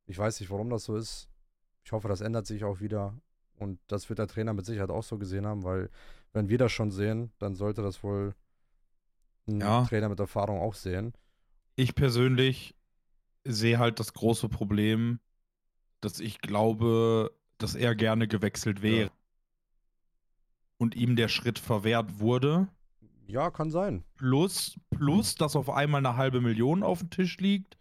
[0.08, 1.30] Ich weiß nicht, warum das so ist.
[1.84, 3.20] Ich hoffe, das ändert sich auch wieder.
[3.58, 5.90] Und das wird der Trainer mit Sicherheit auch so gesehen haben, weil
[6.34, 8.36] wenn wir das schon sehen, dann sollte das wohl
[9.48, 9.86] ein Ja.
[9.86, 11.14] Trainer mit Erfahrung auch sehen.
[11.76, 12.76] Ich persönlich
[13.46, 15.20] sehe halt das große Problem,
[16.06, 19.06] dass ich glaube, dass er gerne gewechselt wäre.
[19.06, 19.12] Ja.
[20.78, 22.68] Und ihm der Schritt verwehrt wurde.
[23.28, 24.04] Ja, kann sein.
[24.18, 27.78] Plus, plus, dass auf einmal eine halbe Million auf dem Tisch liegt.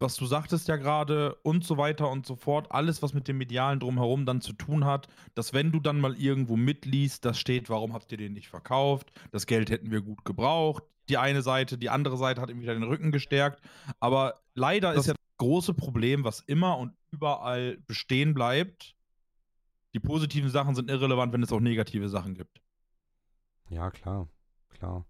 [0.00, 2.70] Was du sagtest ja gerade und so weiter und so fort.
[2.70, 6.14] Alles, was mit dem Medialen drumherum dann zu tun hat, dass wenn du dann mal
[6.14, 9.10] irgendwo mitliest, da steht, warum habt ihr den nicht verkauft?
[9.32, 10.84] Das Geld hätten wir gut gebraucht.
[11.08, 13.60] Die eine Seite, die andere Seite hat ihm wieder den Rücken gestärkt.
[13.98, 18.94] Aber leider ist ja das große Problem, was immer und überall bestehen bleibt.
[19.94, 22.60] Die positiven Sachen sind irrelevant, wenn es auch negative Sachen gibt.
[23.70, 24.28] Ja, klar,
[24.68, 25.06] klar.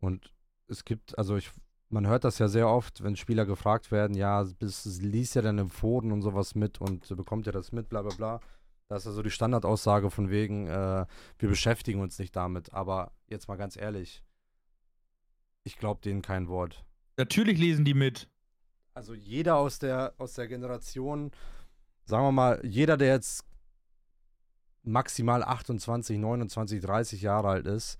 [0.00, 0.32] Und
[0.66, 1.50] es gibt, also ich,
[1.88, 5.58] man hört das ja sehr oft, wenn Spieler gefragt werden, ja, bis, liest ja dann
[5.58, 8.40] im Foren und sowas mit und bekommt ja das mit, bla bla bla.
[8.88, 11.06] Das ist also die Standardaussage von wegen, äh,
[11.38, 12.72] wir beschäftigen uns nicht damit.
[12.72, 14.24] Aber jetzt mal ganz ehrlich,
[15.62, 16.84] ich glaube denen kein Wort.
[17.18, 18.28] Natürlich lesen die mit.
[18.98, 21.30] Also jeder aus der, aus der Generation,
[22.04, 23.44] sagen wir mal, jeder, der jetzt
[24.82, 27.96] maximal 28, 29, 30 Jahre alt ist,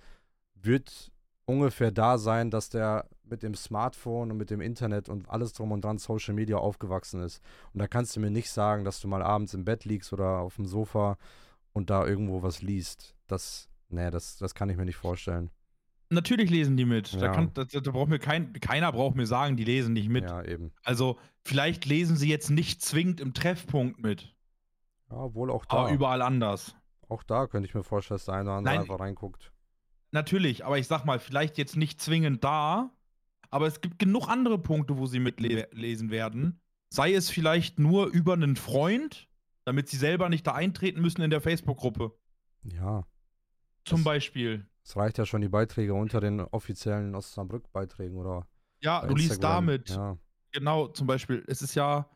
[0.57, 1.13] wird
[1.45, 5.71] ungefähr da sein, dass der mit dem Smartphone und mit dem Internet und alles drum
[5.71, 7.41] und dran Social Media aufgewachsen ist.
[7.73, 10.41] Und da kannst du mir nicht sagen, dass du mal abends im Bett liegst oder
[10.41, 11.17] auf dem Sofa
[11.73, 13.15] und da irgendwo was liest.
[13.29, 15.53] Das, nee, das, das kann ich mir nicht vorstellen.
[16.11, 17.13] Natürlich lesen die mit.
[17.15, 17.33] Da, Ja.
[17.33, 20.25] kann, da, da braucht mir kein, keiner braucht mir sagen, die lesen nicht mit.
[20.25, 20.73] Ja, eben.
[20.83, 24.35] Also vielleicht lesen sie jetzt nicht zwingend im Treffpunkt mit,
[25.11, 25.77] Ja, wohl auch da.
[25.79, 26.75] aber überall anders.
[27.09, 28.83] auch da könnte ich mir vorstellen, dass der eine oder andere Nein.
[28.83, 29.53] einfach reinguckt.
[30.11, 32.91] Natürlich, aber ich sag mal, vielleicht jetzt nicht zwingend da,
[33.51, 36.61] aber es gibt genug andere Punkte, wo sie mitlesen werden.
[36.91, 39.29] Sei es vielleicht nur über einen Freund,
[39.65, 42.13] damit sie selber nicht da eintreten müssen in der Facebook-Gruppe.
[42.63, 43.05] Ja,
[43.85, 44.67] Zum Das- Beispiel.
[44.89, 48.47] Es reicht ja schon die Beiträge unter den offiziellen Osnabrück-Beiträgen oder
[48.81, 49.67] Ja, du liest Instagram.
[49.67, 49.91] damit.
[49.91, 50.19] Ja,
[50.53, 52.09] Genau, zum Beispiel, es ist ja,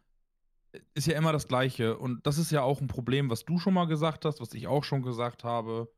[0.95, 1.99] ist ja immer das Gleiche.
[1.99, 4.69] Und das ist ja auch ein Problem, was du schon mal gesagt hast, was ich
[4.69, 5.93] auch schon gesagt habe.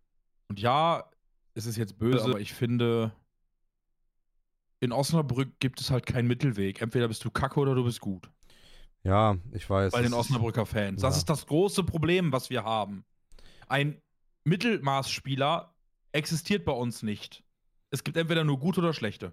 [0.48, 1.08] Und ja,
[1.54, 3.12] es ist jetzt böse, aber ich finde,
[4.80, 6.82] in Osnabrück gibt es halt keinen Mittelweg.
[6.82, 8.28] Entweder bist du kacke oder du bist gut.
[9.04, 9.92] ja ich weiß.
[9.92, 11.02] Bei den Osnabrücker Fans.
[11.02, 11.18] Das ja.
[11.18, 13.04] ist das große Problem, was wir haben.
[13.68, 14.02] Ein
[14.42, 15.73] Mittelmaßspieler
[16.14, 17.42] existiert bei uns nicht.
[17.90, 19.33] Es gibt entweder nur gute oder schlechte.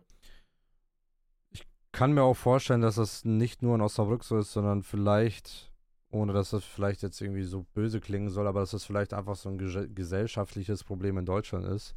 [1.91, 5.71] kann mir auch vorstellen, dass das nicht nur in Osnabrück so ist, sondern vielleicht,
[6.09, 9.35] ohne dass das vielleicht jetzt irgendwie so böse klingen soll, aber dass das vielleicht einfach
[9.35, 11.93] so ein ges gesellschaftliches Problem in Deutschland ist.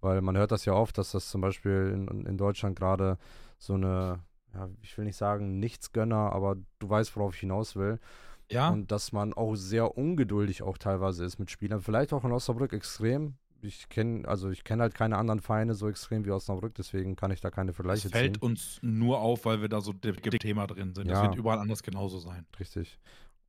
[0.00, 3.18] Weil man hört das ja oft, dass das zum Beispiel in, in Deutschland gerade
[3.58, 4.20] so eine,
[4.54, 7.98] ja, ich will nicht sagen Nichtsgönner, aber du weißt, worauf ich hinaus will.
[8.50, 8.68] Ja.
[8.70, 11.80] Und dass man auch sehr ungeduldig auch teilweise ist mit Spielern.
[11.80, 13.34] Vielleicht auch in Osnabrück extrem.
[13.60, 17.30] Ich kenne, also ich kenne halt keine anderen Vereine so extrem wie Osnabrück, deswegen kann
[17.32, 18.42] ich da keine Das Vergleiche fällt ziehen.
[18.42, 21.08] uns nur auf, weil wir da so dick im Thema drin sind.
[21.10, 21.22] Das Ja.
[21.24, 22.46] wird überall anders genauso sein.
[22.60, 22.98] Richtig.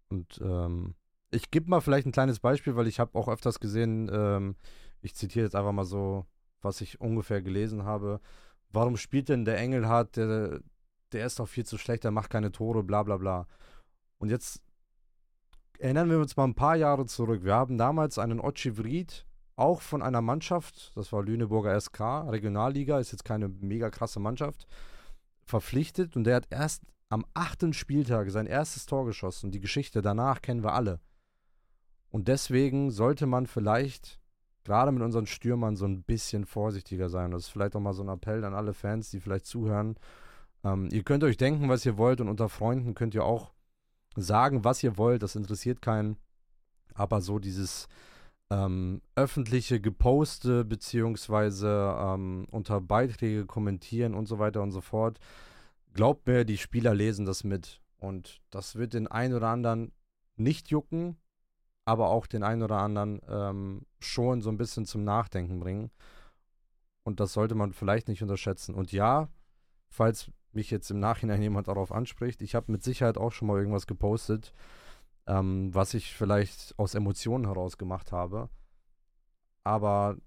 [0.09, 0.95] Und ähm,
[1.29, 4.55] ich gebe mal vielleicht ein kleines Beispiel, weil ich habe auch öfters gesehen, ähm,
[5.01, 6.25] ich zitiere jetzt einfach mal so,
[6.61, 8.19] was ich ungefähr gelesen habe.
[8.71, 10.59] Warum spielt denn der Engelhardt, der,
[11.11, 13.45] der ist doch viel zu schlecht, der macht keine Tore, bla bla bla.
[14.17, 14.61] Und jetzt
[15.77, 17.43] erinnern wir uns mal ein paar Jahre zurück.
[17.43, 19.25] Wir haben damals einen Ochi Vried,
[19.59, 24.67] auch von einer Mannschaft, das war Lüneburger SK, Regionalliga, ist jetzt keine mega krasse Mannschaft,
[25.45, 29.47] verpflichtet und der hat erst am achten Spieltag sein erstes Tor geschossen.
[29.47, 30.99] Und die Geschichte danach kennen wir alle.
[32.11, 34.19] Und deswegen sollte man vielleicht
[34.63, 37.31] gerade mit unseren Stürmern so ein bisschen vorsichtiger sein.
[37.31, 39.95] Das ist vielleicht auch mal so ein Appell an alle Fans, die vielleicht zuhören.
[40.63, 43.51] Ähm, ihr könnt euch denken, was ihr wollt, und unter Freunden könnt ihr auch
[44.15, 45.23] sagen, was ihr wollt.
[45.23, 46.17] Das interessiert keinen.
[46.93, 47.87] Aber so dieses
[48.49, 55.19] ähm, öffentliche Geposte beziehungsweise ähm, unter Beiträge kommentieren und so weiter und so fort,
[55.93, 57.81] glaubt mir, die Spieler lesen das mit.
[57.97, 59.91] Und das wird den einen oder anderen
[60.35, 61.17] nicht jucken,
[61.85, 65.91] aber auch den einen oder anderen ähm, schon so ein bisschen zum Nachdenken bringen.
[67.03, 68.73] Und das sollte man vielleicht nicht unterschätzen.
[68.73, 69.29] Und ja,
[69.89, 73.57] falls mich jetzt im Nachhinein jemand darauf anspricht, ich habe mit Sicherheit auch schon mal
[73.57, 74.53] irgendwas gepostet,
[75.29, 78.49] ähm, was ich vielleicht aus Emotionen heraus gemacht habe,
[79.63, 80.17] aber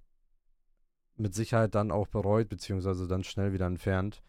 [1.16, 4.22] mit Sicherheit dann auch bereut, beziehungsweise dann schnell wieder entfernt.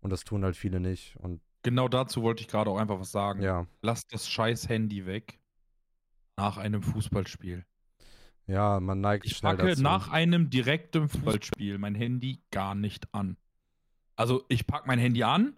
[0.00, 1.16] Und das tun halt viele nicht.
[1.16, 3.42] Und Genau dazu wollte ich gerade auch einfach was sagen.
[3.42, 5.38] ja, Lass das scheiß Handy weg.
[6.38, 7.66] Nach einem Fußballspiel.
[8.46, 9.82] ja, man neigt Ich schnell packe dazu.
[9.82, 13.36] nach einem direkten Fußballspiel mein Handy gar nicht an.
[14.16, 15.54] Also ich packe mein Handy an,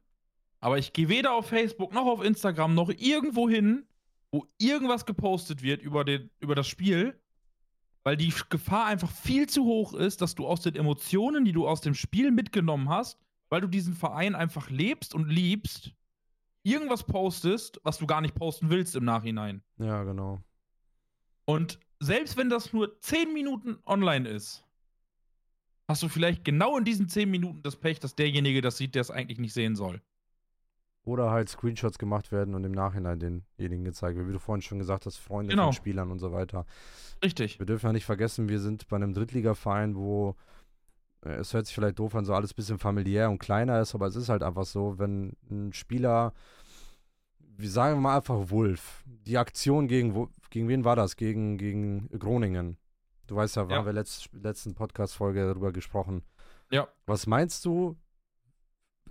[0.59, 3.87] aber ich gehe weder auf Facebook noch auf Instagram noch irgendwo hin,
[4.33, 7.21] wo irgendwas gepostet wird über, den, über das Spiel,
[8.03, 11.69] weil die Gefahr einfach viel zu hoch ist, dass du aus den Emotionen, die du
[11.69, 15.93] aus dem Spiel mitgenommen hast, weil du diesen Verein einfach lebst und liebst,
[16.65, 19.63] irgendwas postest, was du gar nicht posten willst im Nachhinein.
[19.79, 20.41] Ja, genau.
[21.45, 24.65] Und selbst wenn das nur 10 Minuten online ist,
[25.87, 29.03] hast du vielleicht genau in diesen 10 Minuten das Pech, dass derjenige das sieht, der
[29.03, 30.01] es eigentlich nicht sehen soll.
[31.05, 34.29] Oder halt Screenshots gemacht werden und im Nachhinein denjenigen gezeigt wird.
[34.29, 35.65] Wie du vorhin schon gesagt hast, Freunde Genau.
[35.65, 36.65] von Spielern und so weiter.
[37.25, 37.59] Richtig.
[37.59, 40.37] Wir dürfen ja nicht vergessen, wir sind bei einem Drittligaverein, wo
[41.25, 43.95] äh, es hört sich vielleicht doof an, so alles ein bisschen familiär und kleiner ist,
[43.97, 46.33] aber es ist halt einfach so, wenn ein Spieler,
[47.57, 51.17] wie sagen wir mal einfach Wolf, die Aktion gegen, Wo- gegen wen war das?
[51.17, 52.77] Gegen, gegen Groningen.
[53.27, 53.77] Du weißt ja, Ja.
[53.79, 56.23] haben wir letzt, letzten Podcast-Folge darüber gesprochen.
[56.71, 56.87] Ja.
[57.07, 57.97] Was meinst du?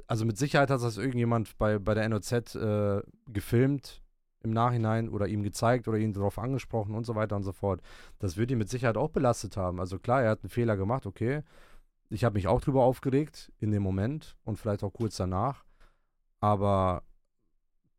[0.08, 4.02] Also mit Sicherheit hat das irgendjemand bei, bei der NOZ äh, gefilmt
[4.44, 7.82] im Nachhinein oder ihm gezeigt oder ihn darauf angesprochen und so weiter und so fort.
[8.20, 9.80] Das wird ihn mit Sicherheit auch belastet haben.
[9.80, 11.44] Also klar, er hat einen Fehler gemacht, okay.
[12.10, 15.64] Ich habe mich auch drüber aufgeregt in dem Moment und vielleicht auch kurz danach.
[16.40, 17.04] Aber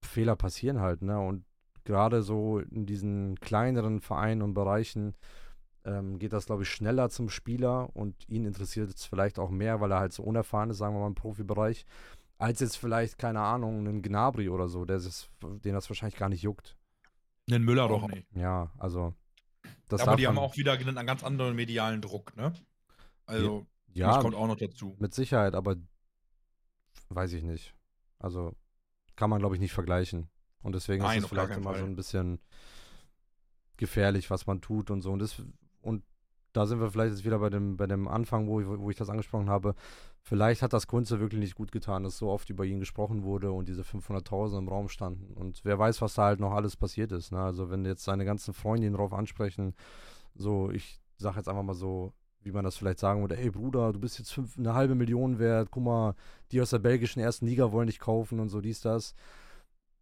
[0.03, 1.19] Fehler passieren halt, ne?
[1.19, 1.45] Und
[1.85, 5.15] gerade so in diesen kleineren Vereinen und Bereichen
[5.85, 9.81] ähm, geht das, glaube ich, schneller zum Spieler und ihn interessiert es vielleicht auch mehr,
[9.81, 11.85] weil er halt so unerfahren ist, sagen wir mal im Profibereich,
[12.39, 16.29] als jetzt vielleicht, keine Ahnung, ein Gnabry oder so, der das, den das wahrscheinlich gar
[16.29, 16.77] nicht juckt.
[17.49, 18.27] Den Müller doch nicht.
[18.35, 19.15] Ja, also.
[19.89, 22.53] Das Aber die haben auch wieder einen ganz anderen medialen Druck, ne?
[23.27, 24.97] Also, ja, das kommt auch noch dazu.
[24.99, 25.77] mit Sicherheit, aber
[27.11, 27.75] weiß ich nicht.
[28.19, 28.55] Also
[29.17, 30.29] kann man, glaube ich, nicht vergleichen.
[30.63, 31.89] Und deswegen Nein, ist es vielleicht immer so Fall.
[31.89, 32.41] ein bisschen
[33.77, 35.13] gefährlich, was man tut und so.
[35.13, 35.43] Und, das,
[35.83, 36.03] und
[36.53, 38.97] da sind wir vielleicht jetzt wieder bei dem, bei dem Anfang, wo ich, wo ich
[38.97, 39.75] das angesprochen habe.
[40.21, 43.53] Vielleicht hat das Kunze wirklich nicht gut getan, dass so oft über ihn gesprochen wurde
[43.53, 45.33] und diese 500.000 im Raum standen.
[45.35, 47.33] Und wer weiß, was da halt noch alles passiert ist.
[47.33, 47.41] Ne?
[47.41, 49.75] Also wenn jetzt seine ganzen Freunde ihn drauf ansprechen,
[50.35, 53.93] so, ich sage jetzt einfach mal so, wie man das vielleicht sagen würde, ey Bruder,
[53.93, 56.15] du bist jetzt fünf, eine halbe Million wert, guck mal,
[56.51, 59.15] die aus der belgischen ersten Liga wollen dich kaufen und so dies, das.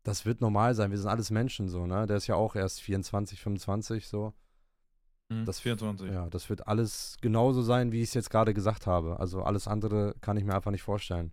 [0.03, 2.07] Das wird normal sein, wir sind alles Menschen so, ne?
[2.07, 4.33] Der ist ja auch erst 24, 25 so.
[5.31, 6.11] Mhm, das- 24.
[6.13, 9.19] Ja, das wird alles genauso sein, wie ich es jetzt gerade gesagt habe.
[9.21, 11.33] Also alles andere kann ich mir einfach nicht vorstellen.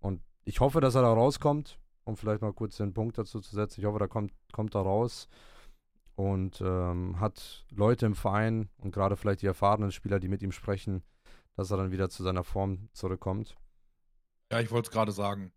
[0.00, 3.54] Und ich hoffe, dass er da rauskommt, um vielleicht mal kurz den Punkt dazu zu
[3.54, 3.80] setzen.
[3.80, 5.28] Ich hoffe, da kommt, kommt er raus
[6.14, 10.52] und ähm, hat Leute im Verein und gerade vielleicht die erfahrenen Spieler, die mit ihm
[10.52, 11.02] sprechen,
[11.56, 13.56] dass er dann wieder zu seiner Form zurückkommt.
[14.50, 15.52] Ja, ich wollte es gerade sagen.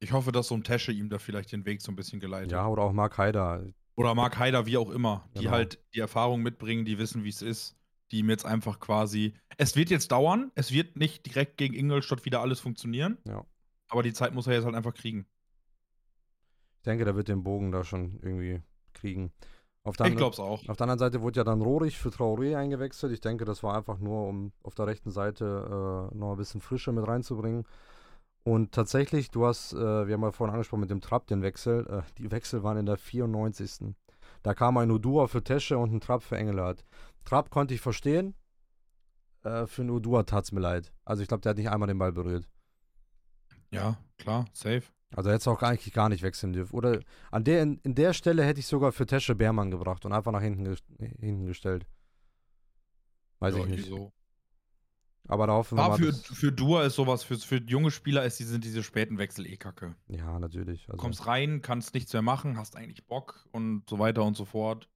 [0.00, 2.52] Ich hoffe, dass so ein Tesche ihm da vielleicht den Weg so ein bisschen geleitet.
[2.52, 3.64] Ja, oder auch Mark Haider.
[3.98, 5.50] Oder Mark Haider, wie auch immer, die Genau.
[5.52, 7.76] halt die Erfahrung mitbringen, die wissen, wie es ist,
[8.12, 9.34] die ihm jetzt einfach quasi.
[9.56, 13.18] Es wird jetzt dauern, es wird nicht direkt gegen Ingolstadt wieder alles funktionieren.
[13.26, 13.44] Ja.
[13.88, 15.26] Aber die Zeit muss er jetzt halt einfach kriegen.
[16.76, 18.62] Ich denke, der wird den Bogen da schon irgendwie
[18.94, 19.32] kriegen.
[19.82, 20.68] Auf der Ich anderen- glaub's auch.
[20.68, 23.12] Auf der anderen Seite wurde ja dann Rohrig für Traoré eingewechselt.
[23.12, 26.60] Ich denke, das war einfach nur, um auf der rechten Seite äh, noch ein bisschen
[26.60, 27.64] Frische mit reinzubringen.
[28.44, 31.86] Und tatsächlich, du hast, äh, wir haben ja vorhin angesprochen mit dem Trapp, den Wechsel.
[31.86, 33.94] Äh, die Wechsel waren in der 94.
[34.42, 36.84] Da kam ein Udua für Tesche und ein Trapp für Engelhardt.
[37.24, 38.34] Trapp konnte ich verstehen.
[39.42, 40.92] Äh, für einen Udua tat es mir leid.
[41.04, 42.48] Also ich glaube, der hat nicht einmal den Ball berührt.
[43.70, 44.84] Ja, klar, safe.
[45.14, 46.74] Also hätte es auch eigentlich gar nicht wechseln dürfen.
[46.74, 50.12] Oder an der, in, in der Stelle hätte ich sogar für Tesche Beermann gebracht und
[50.12, 50.76] einfach nach hinten,
[51.18, 51.86] hinten gestellt.
[53.38, 53.86] Weiß ja, ich nicht.
[53.86, 54.12] So.
[55.28, 56.12] Aber da hoffen wir Aber mal.
[56.12, 59.46] für, für Dua ist sowas, für, für junge Spieler ist, die sind diese späten Wechsel
[59.46, 59.94] eh kacke.
[60.08, 60.86] ja, natürlich.
[60.86, 64.36] Du Also, kommst rein, kannst nichts mehr machen, hast eigentlich Bock und so weiter und
[64.36, 64.88] so fort.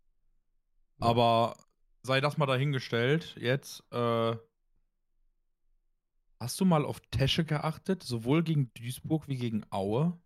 [0.99, 1.07] Ja.
[1.07, 1.57] Aber
[2.03, 4.35] sei das mal dahingestellt, jetzt, äh,
[6.40, 10.18] hast du mal auf Tesche geachtet, sowohl gegen Duisburg wie gegen Aue?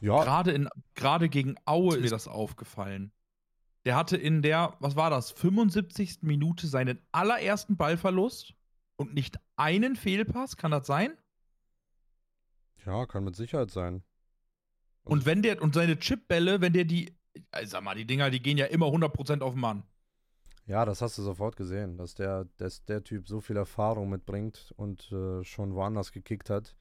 [0.00, 3.12] ja, Gerade in gerade gegen Aue ist mir das aufgefallen.
[3.84, 6.18] Der hatte in der, was war das, 75.
[6.22, 8.54] Minute seinen allerersten Ballverlust
[9.00, 11.16] und nicht einen Fehlpass, kann das sein?
[12.86, 14.02] ja, kann mit Sicherheit sein.
[15.04, 17.16] Und wenn der, und seine Chipbälle, wenn der die,
[17.50, 19.82] also sag mal, die Dinger, die gehen ja immer 100% auf den Mann.
[20.66, 24.72] Ja, das hast du sofort gesehen, dass der, dass der Typ so viel Erfahrung mitbringt
[24.76, 26.76] und äh, schon woanders gekickt hat.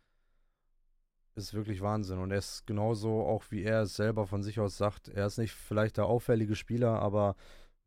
[1.36, 2.20] Ist wirklich Wahnsinn.
[2.20, 5.38] Und er ist genauso, auch wie er es selber von sich aus sagt, er ist
[5.38, 7.36] nicht vielleicht der auffällige Spieler, aber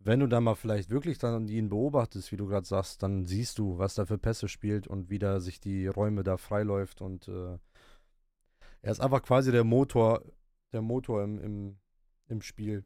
[0.05, 3.59] wenn du dann mal vielleicht wirklich dann ihn beobachtest, wie du gerade sagst, dann siehst
[3.59, 7.01] du, was da für Pässe spielt und wie da sich die Räume da freiläuft.
[7.01, 7.59] Und äh,
[8.83, 10.23] er ist einfach quasi der Motor,
[10.73, 11.79] der Motor im, im,
[12.29, 12.85] im Spiel.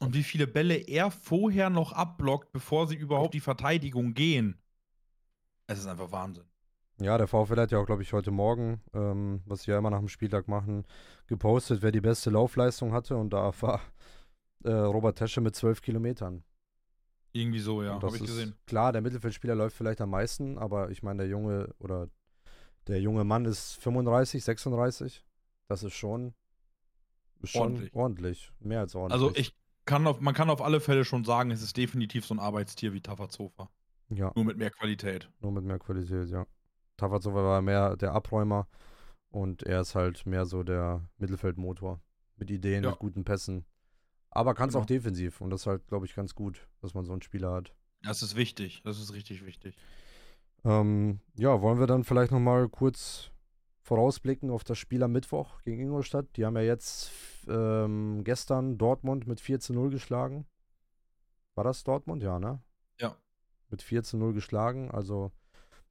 [0.00, 4.60] Und wie viele Bälle er vorher noch abblockt, bevor sie überhaupt die Verteidigung gehen.
[5.66, 6.44] Es ist einfach Wahnsinn.
[7.00, 9.90] Ja, der VfL hat ja auch, glaube ich, heute Morgen, ähm, was sie ja immer
[9.90, 10.84] nach dem Spieltag machen,
[11.26, 13.16] gepostet, wer die beste Laufleistung hatte.
[13.16, 13.80] Und da war
[14.64, 16.42] äh, Robert Tesche mit zwölf Kilometern.
[17.32, 18.54] Irgendwie so, ja, habe ich gesehen.
[18.66, 22.08] Klar, der Mittelfeldspieler läuft vielleicht am meisten, aber ich meine, der junge oder
[22.86, 25.24] der junge Mann ist 35, 36.
[25.66, 26.34] Das ist schon,
[27.42, 27.94] ist schon ordentlich.
[27.94, 28.52] ordentlich.
[28.60, 29.20] Mehr als ordentlich.
[29.20, 32.34] Also ich kann auf, man kann auf alle Fälle schon sagen, es ist definitiv so
[32.34, 33.68] ein Arbeitstier wie Tafazofa.
[34.10, 34.32] Ja.
[34.34, 35.30] Nur mit mehr Qualität.
[35.40, 36.46] Nur mit mehr Qualität, ja.
[36.96, 38.68] Tafazofa war mehr der Abräumer
[39.30, 42.00] und er ist halt mehr so der Mittelfeldmotor.
[42.36, 42.90] Mit Ideen, ja.
[42.90, 43.64] mit guten Pässen.
[44.34, 44.82] Aber kann es genau.
[44.82, 47.52] auch defensiv und das ist halt, glaube ich, ganz gut, dass man so einen Spieler
[47.52, 47.72] hat.
[48.02, 49.76] Das ist wichtig, das ist richtig wichtig.
[50.64, 53.30] Ähm, ja, wollen wir dann vielleicht nochmal kurz
[53.82, 56.26] vorausblicken auf das Spiel am Mittwoch gegen Ingolstadt.
[56.36, 57.10] Die haben ja jetzt
[57.46, 60.46] ähm, gestern Dortmund mit 4 zu 0 geschlagen.
[61.54, 62.22] War das Dortmund?
[62.22, 62.60] Ja, ne?
[62.98, 63.16] Ja.
[63.70, 64.90] Mit 4 zu 0 geschlagen.
[64.90, 65.30] Also,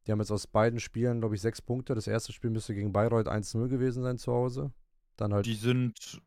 [0.05, 1.93] die haben jetzt aus beiden Spielen, glaube ich, sechs Punkte.
[1.93, 4.71] Das erste Spiel müsste gegen Bayreuth 1-0 gewesen sein zu Hause.
[5.15, 5.45] Dann halt.
[5.45, 6.19] Die sind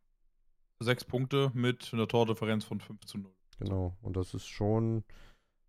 [0.80, 3.32] sechs Punkte mit einer Tordifferenz von 5 zu 0.
[3.58, 3.96] Genau.
[4.02, 5.04] Und das ist schon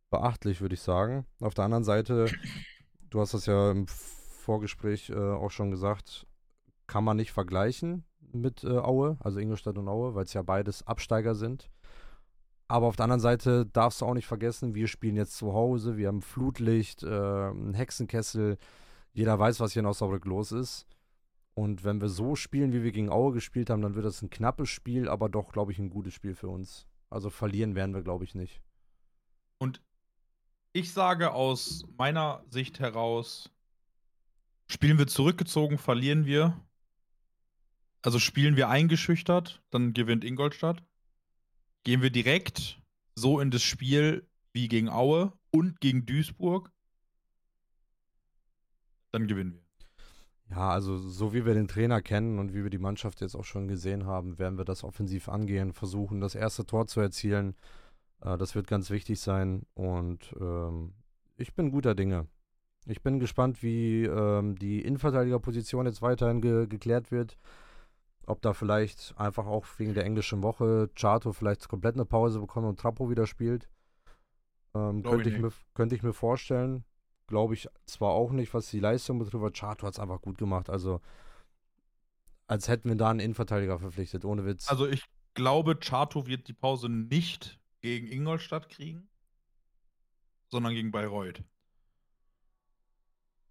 [0.10, 1.26] beachtlich, würde ich sagen.
[1.40, 2.28] Auf der anderen Seite,
[3.10, 6.28] du hast das ja im Vorgespräch äh, auch schon gesagt,
[6.88, 10.86] kann man nicht vergleichen mit äh, Aue, also Ingolstadt und Aue, weil es ja beides
[10.86, 11.70] Absteiger sind.
[12.70, 15.96] Aber auf der anderen Seite darfst du auch nicht vergessen, wir spielen jetzt zu Hause,
[15.96, 18.58] wir haben Flutlicht, äh, einen Hexenkessel,
[19.14, 20.86] jeder weiß, was hier in Osnabrück los ist.
[21.58, 24.30] Und wenn wir so spielen, wie wir gegen Aue gespielt haben, dann wird das ein
[24.30, 26.86] knappes Spiel, aber doch, glaube ich, ein gutes Spiel für uns.
[27.10, 28.62] Also verlieren werden wir, glaube ich, nicht.
[29.58, 29.82] Und
[30.72, 33.50] ich sage aus meiner Sicht heraus,
[34.68, 36.64] spielen wir zurückgezogen, verlieren wir.
[38.04, 40.84] Also spielen wir eingeschüchtert, dann gewinnt Ingolstadt.
[41.84, 42.80] Gehen wir direkt
[43.16, 46.72] so in das Spiel wie gegen Aue und gegen Duisburg,
[49.12, 49.67] dann gewinnen wir.
[50.50, 53.44] Ja, also so wie wir den Trainer kennen und wie wir die Mannschaft jetzt auch
[53.44, 57.56] schon gesehen haben, werden wir das offensiv angehen, versuchen, das erste Tor zu erzielen.
[58.22, 60.94] Äh, das wird ganz wichtig sein und ähm,
[61.36, 62.28] ich bin guter Dinge.
[62.86, 67.38] Ich bin gespannt, wie ähm, die Innenverteidigerposition jetzt weiterhin ge geklärt wird.
[68.26, 72.66] Ob da vielleicht einfach auch wegen der englischen Woche Chato vielleicht komplett eine Pause bekommt
[72.66, 73.70] und Trappo wieder spielt.
[74.74, 76.84] Ähm, könnte, ich, ich mir, könnte ich mir vorstellen.
[77.28, 80.38] Glaube ich zwar auch nicht, was die Leistung betrifft, aber Chato hat es einfach gut
[80.38, 80.70] gemacht.
[80.70, 81.02] Also,
[82.48, 84.70] als hätten wir da einen Innenverteidiger verpflichtet, ohne Witz.
[84.70, 89.10] Also, ich glaube, Chato wird die Pause nicht gegen Ingolstadt kriegen,
[90.48, 91.44] sondern gegen Bayreuth.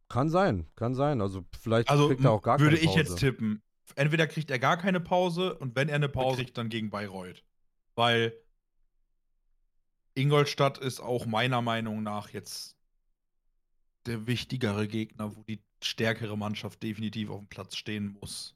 [0.08, 1.20] Kann sein, kann sein.
[1.20, 2.82] Also vielleicht also, kriegt er auch gar keine Pause.
[2.82, 3.62] Würde ich jetzt tippen.
[3.94, 7.42] Entweder kriegt er gar keine Pause und wenn er eine Pause kriegt, dann gegen Bayreuth.
[7.94, 8.34] Weil
[10.14, 12.75] Ingolstadt ist auch meiner Meinung nach jetzt
[14.06, 18.54] der wichtigere Gegner, wo die stärkere Mannschaft definitiv auf dem Platz stehen muss.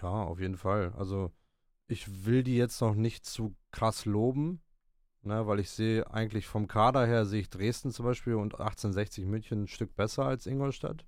[0.00, 0.92] Ja, auf jeden Fall.
[0.96, 1.32] Also
[1.86, 4.60] ich will die jetzt noch nicht zu krass loben,
[5.22, 9.24] ne, weil ich sehe eigentlich vom Kader her, sehe ich Dresden zum Beispiel und 1860
[9.24, 11.04] München ein Stück besser als Ingolstadt.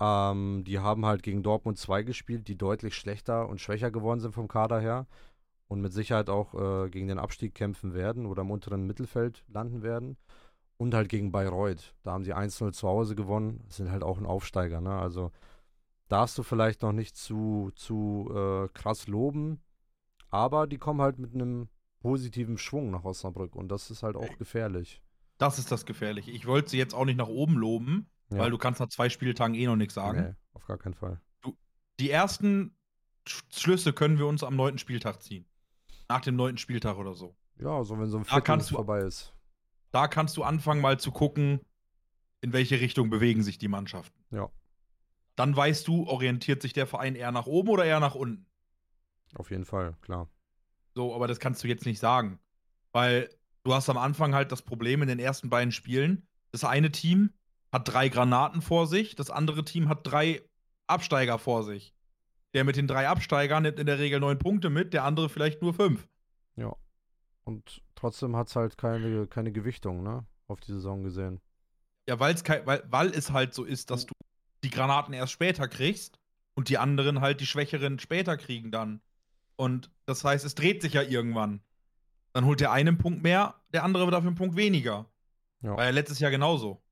[0.00, 4.32] Ähm, die haben halt gegen Dortmund 2 gespielt, die deutlich schlechter und schwächer geworden sind
[4.32, 5.06] vom Kader her
[5.68, 9.82] und mit Sicherheit auch äh, gegen den Abstieg kämpfen werden oder im unteren Mittelfeld landen
[9.82, 10.16] werden.
[10.82, 11.94] Und halt gegen Bayreuth.
[12.02, 13.62] Da haben sie 1-0 zu Hause gewonnen.
[13.66, 14.80] Das sind halt auch ein Aufsteiger.
[14.80, 14.90] Ne?
[14.90, 15.30] Also
[16.08, 19.62] darfst du vielleicht noch nicht zu, zu äh, krass loben.
[20.30, 21.68] Aber die kommen halt mit einem
[22.00, 25.00] positiven Schwung nach Osnabrück und das ist halt auch gefährlich.
[25.38, 26.32] Das ist das Gefährliche.
[26.32, 28.38] Ich wollte sie jetzt auch nicht nach oben loben, ja.
[28.38, 30.20] weil du kannst nach zwei Spieltagen eh noch nichts sagen.
[30.20, 31.20] Nee, auf gar keinen Fall.
[31.42, 31.56] Du,
[32.00, 32.76] die ersten
[33.24, 35.46] Schlüsse können wir uns am neunten Spieltag ziehen.
[36.08, 37.36] Nach dem neunten Spieltag oder so.
[37.60, 39.32] Ja, so wenn so ein Viertel vorbei ist.
[39.92, 41.60] Da kannst du anfangen mal zu gucken,
[42.40, 44.24] in welche Richtung bewegen sich die Mannschaften.
[44.30, 44.50] Ja.
[45.36, 48.46] Dann weißt du, orientiert sich der Verein eher nach oben oder eher nach unten.
[49.34, 50.28] Auf jeden Fall, klar.
[50.94, 52.38] So, aber das kannst du jetzt nicht sagen.
[52.92, 53.30] Weil
[53.64, 56.26] du hast am Anfang halt das Problem in den ersten beiden Spielen.
[56.50, 57.32] Das eine Team
[57.70, 60.42] hat drei Granaten vor sich, das andere Team hat drei
[60.86, 61.94] Absteiger vor sich.
[62.52, 65.62] Der mit den drei Absteigern nimmt in der Regel neun Punkte mit, der andere vielleicht
[65.62, 66.06] nur fünf.
[66.56, 66.76] Ja.
[67.44, 70.24] Und trotzdem hat es halt keine, keine Gewichtung, ne?
[70.48, 71.40] Auf die Saison gesehen.
[72.08, 74.14] Ja, weil's weil, weil es halt so ist, dass du
[74.64, 76.18] die Granaten erst später kriegst
[76.54, 79.00] und die anderen halt die Schwächeren später kriegen dann.
[79.56, 81.60] Und das heißt, es dreht sich ja irgendwann.
[82.32, 85.06] Dann holt der eine einen Punkt mehr, der andere dafür einen Punkt weniger.
[85.60, 85.76] Ja.
[85.76, 86.82] War ja letztes Jahr genauso.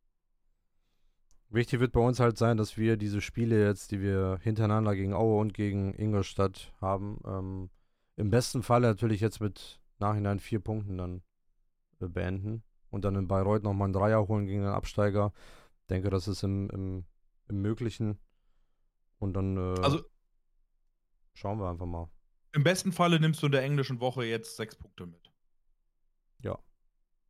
[1.49, 5.15] Wichtig wird bei uns halt sein, dass wir diese Spiele jetzt, die wir hintereinander gegen
[5.15, 7.71] Aue und gegen Ingolstadt haben, ähm,
[8.17, 11.23] im besten Fall natürlich jetzt mit nachhinein vier Punkten dann
[12.01, 15.33] äh, beenden und dann in Bayreuth nochmal einen Dreier holen gegen den Absteiger.
[15.89, 17.05] denke, das ist im, im,
[17.49, 18.19] im Möglichen.
[19.19, 20.03] Und dann äh, Also
[21.35, 22.09] schauen wir einfach mal.
[22.53, 25.31] im besten Falle nimmst du in der englischen Woche jetzt sechs Punkte mit.
[26.43, 26.59] Ja.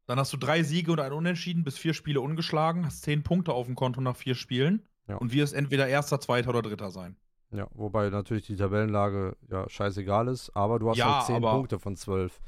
[0.06, 3.52] Dann hast du drei Siege und ein Unentschieden, bis vier Spiele ungeschlagen, hast zehn Punkte
[3.52, 5.16] auf dem Konto nach vier Spielen Ja.
[5.16, 7.16] und wirst entweder Erster, Zweiter oder Dritter sein.
[7.52, 11.52] Ja, wobei natürlich die Tabellenlage ja scheißegal ist, aber du hast Ja, halt 10 aber-
[11.52, 12.40] Punkte von 12.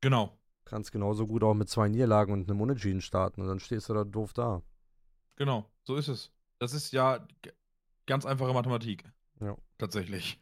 [0.00, 3.88] Genau, Kannst genauso gut auch mit zwei Niederlagen und einem Unentschieden starten und dann stehst
[3.88, 4.62] du da doof da.
[5.36, 6.30] genau, so ist es.
[6.58, 7.26] Das ist ja
[8.06, 9.04] ganz einfache Mathematik.
[9.40, 9.56] Ja.
[9.78, 10.40] Tatsächlich.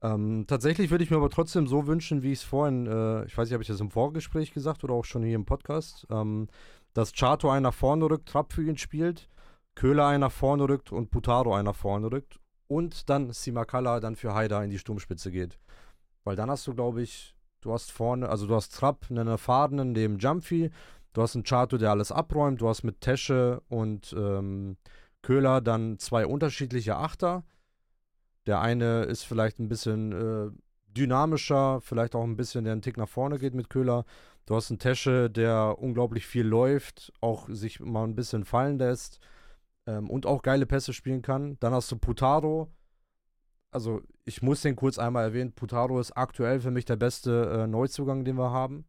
[0.00, 3.36] Ähm, tatsächlich würde ich mir aber trotzdem so wünschen, wie ich es vorhin, äh, ich
[3.38, 6.48] weiß nicht, habe ich das im Vorgespräch gesagt oder auch schon hier im Podcast, ähm,
[6.94, 9.28] dass Chato einen nach vorne rückt, Trapp für ihn spielt,
[9.74, 14.62] Köhler nach vorne rückt und Putaro nach vorne rückt und dann Simakala dann für Haida
[14.62, 15.58] in die Sturmspitze geht.
[16.24, 19.92] Weil dann hast du, glaube ich, du hast vorne, also du hast Trapp, einen erfahrenen
[19.92, 20.70] neben Jumpy,
[21.12, 24.76] du hast einen Chato, der alles abräumt, du hast mit Tesche und ähm,
[25.22, 27.44] Köhler dann zwei unterschiedliche Achter.
[28.46, 30.50] Der eine ist vielleicht ein bisschen äh,
[30.88, 34.04] dynamischer, vielleicht auch ein bisschen, der einen Tick nach vorne geht mit Köhler.
[34.46, 39.20] Du hast einen Tesche, der unglaublich viel läuft, auch sich mal ein bisschen fallen lässt
[39.86, 41.58] ähm, und auch geile Pässe spielen kann.
[41.60, 42.68] Dann hast du Putaro.
[43.70, 45.52] Also, ich muss den kurz einmal erwähnen.
[45.52, 48.84] Putaro ist aktuell für mich der beste äh, Neuzugang, den wir haben.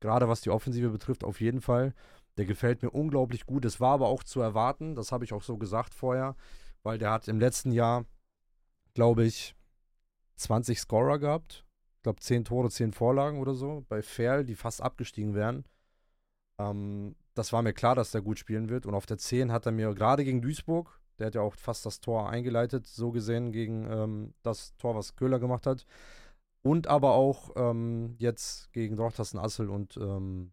[0.00, 1.94] Gerade was die Offensive betrifft, auf jeden Fall.
[2.36, 3.64] Der gefällt mir unglaublich gut.
[3.64, 6.36] Es war aber auch zu erwarten, das habe ich auch so gesagt vorher,
[6.82, 8.04] weil der hat im letzten Jahr,
[8.94, 9.54] glaube ich,
[10.36, 11.64] 20 Scorer gehabt.
[11.96, 13.84] Ich glaube, 10 Tore, 10 Vorlagen oder so.
[13.88, 15.64] Bei Ferl, die fast abgestiegen wären.
[16.58, 18.86] Ähm, das war mir klar, dass der gut spielen wird.
[18.86, 21.86] Und auf der 10 hat er mir gerade gegen Duisburg, der hat ja auch fast
[21.86, 25.86] das Tor eingeleitet, so gesehen, gegen ähm, das Tor, was Köhler gemacht hat.
[26.62, 30.52] Und aber auch ähm, jetzt gegen Drochtersen Assel und ähm,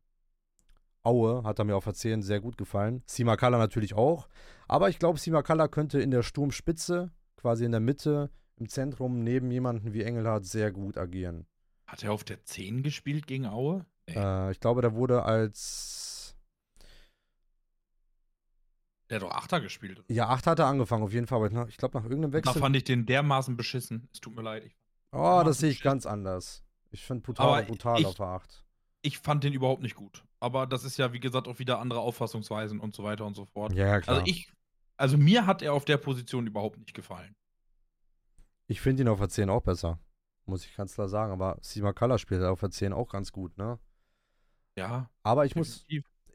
[1.03, 3.01] Aue hat er mir auf der 10 sehr gut gefallen.
[3.07, 4.27] Simakala natürlich auch.
[4.67, 9.49] Aber ich glaube, Simakala könnte in der Sturmspitze, quasi in der Mitte, im Zentrum, neben
[9.49, 11.47] jemanden wie Engelhardt sehr gut agieren.
[11.87, 13.85] Hat er auf der 10 gespielt gegen Aue?
[14.07, 16.10] Äh, ich glaube, der wurde als.
[19.11, 19.99] Der hat doch Achter gespielt.
[19.99, 20.11] oder?
[20.11, 21.37] Ja, 8 hat er angefangen, auf jeden Fall.
[21.45, 22.61] Aber ich glaube, nach irgendeinem Da Wechsel.
[22.61, 24.07] fand ich den dermaßen beschissen.
[24.13, 24.63] Es tut mir leid.
[24.65, 24.75] Ich,
[25.11, 25.83] oh, das sehe ich Shit.
[25.83, 26.63] ganz anders.
[26.91, 27.19] Ich Aber
[27.63, 28.63] brutal ich- auf der 8.
[29.01, 30.23] ich fand den überhaupt nicht gut.
[30.39, 33.45] Aber das ist ja, wie gesagt, auch wieder andere Auffassungsweisen und so weiter und so
[33.45, 33.73] fort.
[33.73, 34.17] Ja, klar.
[34.19, 34.51] Also ich,
[34.97, 37.35] also mir hat er auf der Position überhaupt nicht gefallen.
[38.67, 39.99] Ich finde ihn auf der 10 auch besser.
[40.45, 41.33] Muss ich ganz klar sagen.
[41.33, 43.77] Aber Simakala spielt auf der 10 auch ganz gut, ne?
[44.77, 45.85] Ja, Aber ich muss.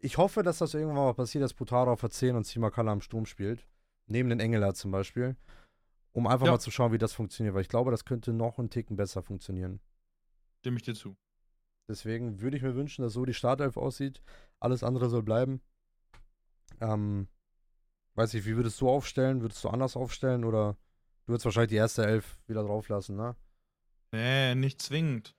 [0.01, 3.01] Ich hoffe, dass das irgendwann mal passiert, dass Putaro auf der 10 und Simakala am
[3.01, 3.67] Sturm spielt.
[4.07, 5.37] Neben den Engeler zum Beispiel.
[6.13, 6.53] Um einfach Ja.
[6.53, 7.55] mal zu schauen, wie das funktioniert.
[7.55, 9.81] Weil ich glaube, das könnte noch einen Ticken besser funktionieren.
[10.61, 11.17] stimme ich dir zu.
[11.89, 14.21] Deswegen würde ich mir wünschen, dass so die Startelf aussieht.
[14.59, 15.61] Alles andere soll bleiben.
[16.81, 17.29] Ähm,
[18.15, 19.43] weiß ich, wie würdest du aufstellen?
[19.43, 20.77] Würdest du anders aufstellen oder
[21.27, 23.37] du würdest wahrscheinlich die erste Elf wieder drauf lassen, ne?
[24.13, 25.37] Nee, nicht zwingend.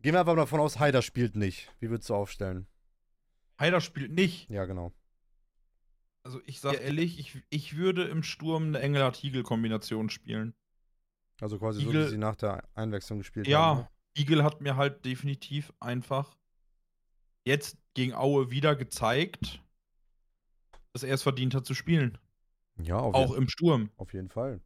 [0.00, 1.70] Gehen wir einfach mal davon aus, Haider spielt nicht.
[1.80, 2.66] Wie würdest du aufstellen?
[3.58, 4.48] Heider spielt nicht.
[4.50, 4.92] Ja, genau.
[6.24, 10.54] Also ich sage ehrlich, ich, ich würde im Sturm eine Engelhardt-Higel-Kombination spielen.
[11.40, 13.78] Also quasi so, Igel- wie sie nach der Einwechslung gespielt Ja, haben.
[13.80, 13.88] ne?
[14.16, 16.36] Igel hat mir halt definitiv einfach
[17.44, 19.60] jetzt gegen Aue wieder gezeigt,
[20.92, 22.16] dass er es verdient hat zu spielen.
[22.78, 23.90] Ja, auf, Auch je im Sturm.
[23.96, 24.60] auf jeden Fall.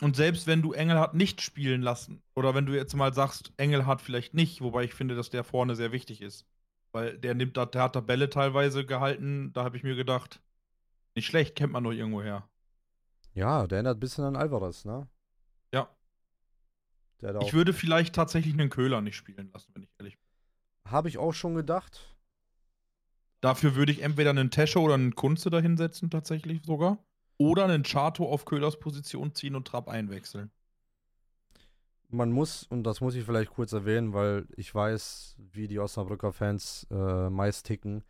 [0.00, 4.00] Und selbst wenn du Engelhardt nicht spielen lassen, oder wenn du jetzt mal sagst, Engelhardt
[4.00, 6.46] vielleicht nicht, wobei ich finde, dass der vorne sehr wichtig ist.
[6.92, 10.42] Weil der nimmt da, der hat da Bälle teilweise gehalten, da habe ich mir gedacht,
[11.14, 12.48] nicht schlecht, kennt man doch irgendwo her.
[13.34, 15.08] Ja, der erinnert ein bisschen an Alvarez, ne?
[15.72, 15.88] Ja.
[17.42, 20.92] Ich würde vielleicht tatsächlich einen Köhler nicht spielen lassen, wenn ich ehrlich bin.
[20.92, 22.16] Habe ich auch schon gedacht.
[23.40, 26.98] Dafür würde ich entweder einen Tesche oder einen Kunze da hinsetzen, tatsächlich sogar.
[27.38, 30.50] Oder einen Chato auf Köhlers Position ziehen und Trapp einwechseln.
[32.12, 36.32] Man muss, und das muss ich vielleicht kurz erwähnen, weil ich weiß, wie die Osnabrücker
[36.32, 38.02] Fans äh, meist ticken.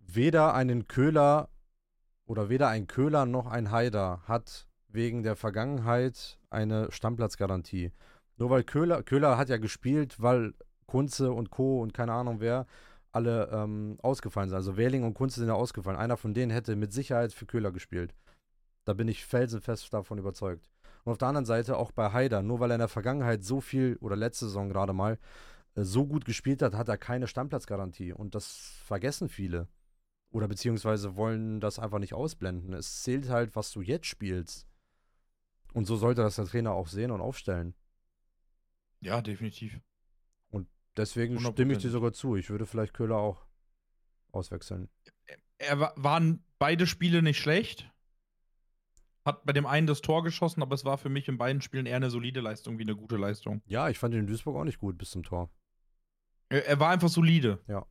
[0.00, 1.50] Weder einen Köhler
[2.24, 7.92] oder weder ein Köhler noch ein Haider hat wegen der Vergangenheit eine Stammplatzgarantie.
[8.38, 10.54] Nur weil Köhler, Köhler hat ja gespielt, weil
[10.86, 11.82] Kunze und Co.
[11.82, 12.66] und keine Ahnung wer
[13.12, 14.56] alle ähm, ausgefallen sind.
[14.56, 15.98] Also Wähling und Kunze sind ja ausgefallen.
[15.98, 18.14] Einer von denen hätte mit Sicherheit für Köhler gespielt.
[18.84, 20.70] Da bin ich felsenfest davon überzeugt.
[21.04, 23.60] Und auf der anderen Seite auch bei Haider, nur weil er in der Vergangenheit so
[23.60, 25.18] viel oder letzte Saison gerade mal
[25.74, 28.12] äh, so gut gespielt hat, hat er keine Stammplatzgarantie.
[28.12, 29.68] Und das vergessen viele.
[30.30, 32.74] Oder beziehungsweise wollen das einfach nicht ausblenden.
[32.74, 34.66] Es zählt halt, was du jetzt spielst.
[35.72, 37.74] Und so sollte das der Trainer auch sehen und aufstellen.
[39.00, 39.80] Ja, definitiv.
[40.96, 41.92] Deswegen stimme ich dir 100%.
[41.92, 42.34] sogar zu.
[42.34, 43.46] Ich würde vielleicht Köhler auch
[44.32, 44.88] auswechseln.
[45.58, 47.88] er wa- waren beide Spiele nicht schlecht.
[49.28, 51.84] Hat bei dem einen das Tor geschossen, aber es war für mich in beiden Spielen
[51.84, 53.60] eher eine solide Leistung wie eine gute Leistung.
[53.66, 55.50] Ja, ich fand ihn in Duisburg auch nicht gut bis zum Tor.
[56.48, 57.58] Er, er war einfach solide.
[57.68, 57.84] Ja.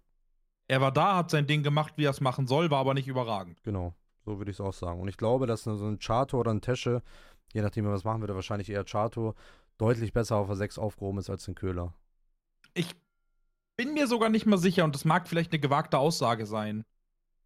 [0.68, 3.08] Er war da, hat sein Ding gemacht, wie er es machen soll, war aber nicht
[3.08, 3.62] überragend.
[3.62, 3.94] Genau,
[4.26, 5.00] so würde ich es auch sagen.
[5.00, 7.04] Und ich glaube, dass so ein Chato oder ein Tesche,
[7.54, 9.36] je nachdem, wie wir was machen, wird er wahrscheinlich eher Chato,
[9.78, 11.94] deutlich besser auf der 6 aufgehoben ist als ein Köhler.
[12.74, 12.96] Ich
[13.76, 16.84] bin mir sogar nicht mal sicher, und das mag vielleicht eine gewagte Aussage sein,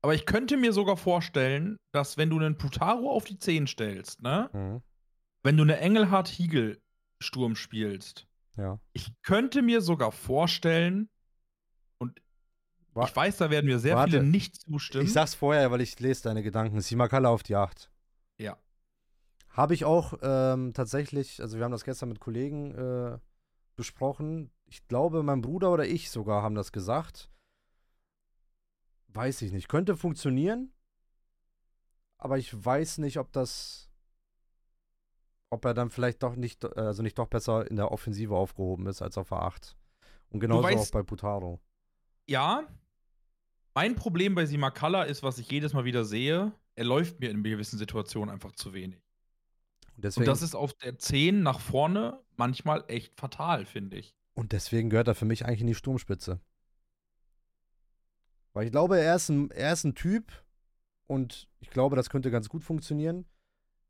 [0.02, 4.22] aber ich könnte mir sogar vorstellen, dass wenn du einen Putaro auf die 10 stellst,
[4.22, 4.82] ne, Mhm.
[5.44, 8.28] wenn du eine Engelhard-Hiegel-Sturm spielst,
[8.58, 8.80] Ja.
[8.94, 11.10] ich könnte mir sogar vorstellen,
[12.00, 12.20] und
[12.94, 14.12] Wa- ich weiß, da werden mir sehr Warte.
[14.12, 15.06] viele nicht zustimmen.
[15.06, 16.82] Ich sag's vorher, weil ich lese deine Gedanken.
[16.82, 17.90] Simakala auf die 8.
[18.38, 18.58] Ja.
[19.50, 23.18] Habe ich auch ähm, tatsächlich, also wir haben das gestern mit Kollegen äh,
[23.76, 24.52] besprochen.
[24.66, 27.30] Ich glaube, mein Bruder oder ich sogar haben das gesagt.
[29.14, 29.68] Weiß ich nicht.
[29.68, 30.72] Könnte funktionieren.
[32.18, 33.90] Aber ich weiß nicht, ob das.
[35.50, 39.02] Ob er dann vielleicht doch nicht, also nicht doch besser in der Offensive aufgehoben ist
[39.02, 39.76] als auf der 8.
[40.30, 41.60] Und genauso weißt- auch bei Putaro.
[42.28, 42.66] ja,
[43.74, 47.44] mein Problem bei Simakala ist, was ich jedes Mal wieder sehe, er läuft mir in
[47.44, 49.02] gewissen Situationen einfach zu wenig.
[49.96, 54.16] Und deswegen, Und das ist auf der 10 nach vorne manchmal echt fatal, finde ich.
[54.34, 56.40] Und deswegen gehört er für mich eigentlich in die Sturmspitze.
[58.54, 60.32] Weil ich glaube, er ist ein, er ist ein Typ
[61.08, 63.26] und ich glaube, das könnte ganz gut funktionieren.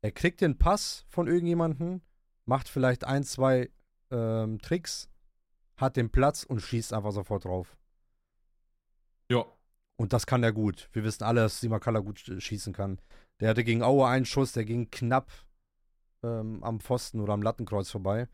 [0.02, 2.00] Er kriegt den Pass von irgendjemandem,
[2.44, 3.70] macht vielleicht ein, zwei
[4.10, 5.08] ähm, Tricks,
[5.76, 7.76] hat den Platz und schießt einfach sofort drauf.
[9.30, 9.44] Ja.
[9.96, 10.88] Und das kann er gut.
[10.92, 13.00] Wir wissen alle, dass Simakala gut sch- schießen kann.
[13.40, 15.30] Der hatte gegen Aue einen Schuss, der ging knapp
[16.22, 18.28] ähm, am Pfosten oder am Lattenkreuz vorbei.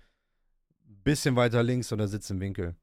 [0.85, 2.76] Bisschen weiter links und er sitzt im Winkel.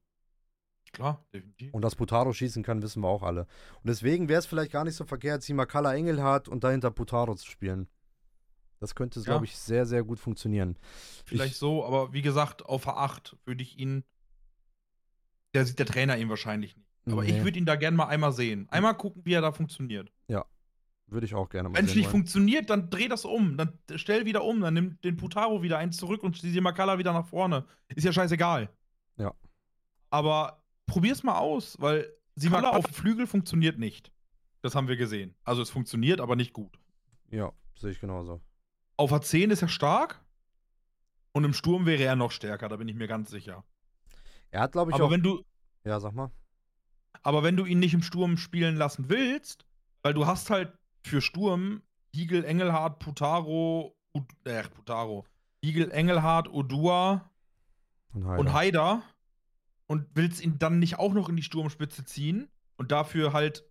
[0.92, 1.74] Klar, definitiv.
[1.74, 3.42] Und dass Putaro schießen kann, wissen wir auch alle.
[3.82, 7.46] Und deswegen wäre es vielleicht gar nicht so verkehrt, Simakala Engelhardt und dahinter Putaro zu
[7.50, 7.88] spielen.
[8.80, 9.24] Das könnte, Ja.
[9.24, 10.78] glaube ich, sehr, sehr gut funktionieren.
[11.24, 14.04] Vielleicht ich- so, aber wie gesagt, auf der 8 würde ich ihn.
[15.54, 16.86] Der sieht der Trainer ihn wahrscheinlich nicht.
[17.06, 17.38] Aber Nee.
[17.38, 18.66] ich würde ihn da gerne mal einmal sehen.
[18.70, 20.12] Einmal gucken, wie er da funktioniert.
[21.08, 22.10] Würde ich auch gerne mal Wenn es nicht wollen.
[22.10, 23.56] funktioniert, dann dreh das um.
[23.56, 24.60] Dann stell wieder um.
[24.60, 27.64] Dann nimm den Putaro wieder eins zurück und die Makala wieder nach vorne.
[27.94, 28.68] Ist ja scheißegal.
[29.16, 29.32] Ja.
[30.10, 34.12] Aber probier's mal aus, weil Simakala auf dem Flügel funktioniert nicht.
[34.62, 35.34] Das haben wir gesehen.
[35.44, 36.78] Also es funktioniert, aber nicht gut.
[37.30, 38.40] Ja, sehe ich genauso.
[38.96, 40.24] Auf der 10 ist er stark.
[41.32, 43.62] Und im Sturm wäre er noch stärker, da bin ich mir ganz sicher.
[44.50, 45.10] Er hat, glaube ich, Aber auch.
[45.10, 45.44] wenn du,
[45.84, 46.30] ja, sag mal.
[47.22, 49.66] aber wenn du ihn nicht im Sturm spielen lassen willst,
[50.02, 50.72] weil du hast halt
[51.04, 51.82] für Sturm
[52.14, 55.26] Higel, Engelhardt, Putaro, Ud äh, Putaro,
[55.62, 57.30] Higel, Engelhardt, Odua
[58.14, 58.54] Und und Heider.
[58.54, 59.02] Haider
[59.86, 63.64] und willst ihn dann nicht auch noch in die Sturmspitze ziehen und dafür halt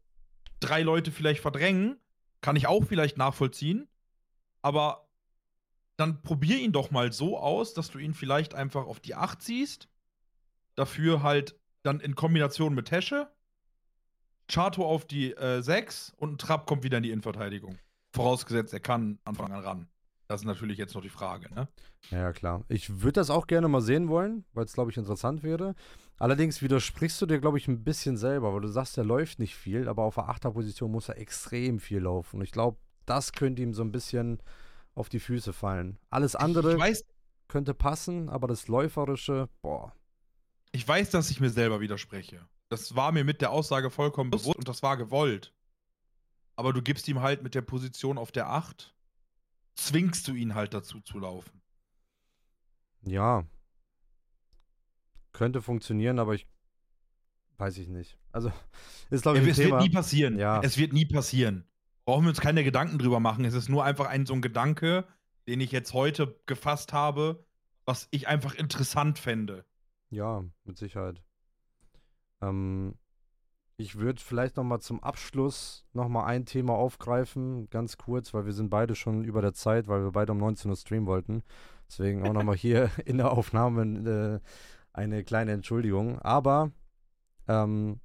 [0.59, 1.99] drei Leute vielleicht verdrängen,
[2.41, 3.88] kann ich auch vielleicht nachvollziehen,
[4.61, 5.09] aber
[5.97, 9.41] dann probier ihn doch mal so aus, dass du ihn vielleicht einfach auf die 8
[9.41, 9.89] ziehst,
[10.76, 13.32] dafür halt dann in Kombination mit Tesche,
[14.47, 17.80] Chato auf die äh, 6 und ein Trapp kommt wieder in die Innenverteidigung.
[18.11, 19.88] Vorausgesetzt, er kann Anfang an ran.
[20.28, 21.68] Das ist natürlich jetzt noch die Frage, ne?
[22.10, 22.64] Ja, klar.
[22.68, 25.76] Ich würde das auch gerne mal sehen wollen, weil es, glaube ich, interessant wäre.
[26.18, 29.56] Allerdings widersprichst du dir, glaube ich, ein bisschen selber, weil du sagst, er läuft nicht
[29.56, 32.38] viel, aber auf der Achterposition muss er extrem viel laufen.
[32.38, 34.42] Und ich glaube, das könnte ihm so ein bisschen
[34.96, 36.00] auf die Füße fallen.
[36.10, 36.78] Alles andere
[37.48, 39.94] könnte passen, aber das Läuferische, boah.
[40.72, 42.48] Ich weiß, dass ich mir selber widerspreche.
[42.70, 45.54] Das war mir mit der Aussage vollkommen bewusst und das war gewollt.
[46.56, 48.95] Aber du gibst ihm halt mit der Position auf der 8,
[49.76, 51.62] zwingst du ihn halt dazu zu laufen.
[53.04, 53.46] Ja.
[55.34, 56.48] Könnte funktionieren, aber ich
[57.58, 58.18] weiß ich nicht.
[58.32, 58.52] Also,
[59.10, 59.78] ist, glaube ich, es Thema.
[59.78, 60.40] wird nie passieren.
[60.40, 60.62] Ja.
[60.62, 61.68] Es wird nie passieren.
[62.06, 63.46] Brauchen wir uns keine Gedanken drüber machen.
[63.46, 65.06] Es ist nur einfach ein so ein Gedanke,
[65.48, 67.46] den ich jetzt heute gefasst habe,
[67.86, 69.66] was ich einfach interessant fände.
[70.10, 71.24] Ja, mit Sicherheit.
[72.42, 72.96] Ähm,
[73.78, 78.46] ich würde vielleicht noch mal zum Abschluss noch mal ein Thema aufgreifen, ganz kurz, weil
[78.46, 81.44] wir sind beide schon über der Zeit, weil wir beide um 19 Uhr streamen wollten.
[81.88, 84.48] Deswegen auch noch mal hier in der Aufnahme äh,
[84.94, 86.20] eine kleine Entschuldigung.
[86.20, 86.72] Aber
[87.48, 88.00] ähm,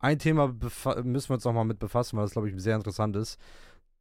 [0.00, 3.16] ein Thema müssen wir uns noch mal mit befassen, weil das, glaube ich, sehr interessant
[3.16, 3.38] ist.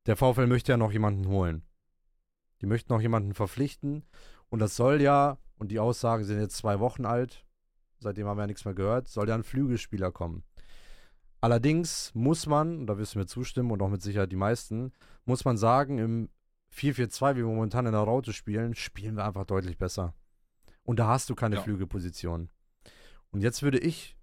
[0.08, 1.64] Der VfL möchte ja noch jemanden holen.
[2.62, 4.06] Die möchten noch jemanden verpflichten.
[4.50, 7.46] Und das soll ja, und die Aussagen sind jetzt zwei Wochen alt,
[8.00, 10.44] seitdem haben wir ja nichts mehr gehört, soll ja ein Flügelspieler kommen.
[11.42, 14.92] Allerdings muss man, und da wirst du mir zustimmen und auch mit Sicherheit die meisten,
[15.26, 16.30] muss man sagen, im
[16.76, 20.14] 4-4-2, wie wir momentan in der Raute spielen, spielen wir einfach deutlich besser.
[20.84, 21.62] Und da hast du keine Ja.
[21.62, 22.50] Flügelposition.
[23.32, 24.18] Und jetzt würde ich,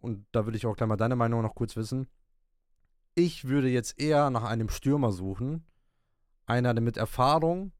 [0.00, 2.08] und da würde ich auch gleich mal deine Meinung noch kurz wissen,
[3.14, 5.66] ich würde jetzt eher nach einem Stürmer suchen.
[6.46, 7.72] Einer mit Erfahrung,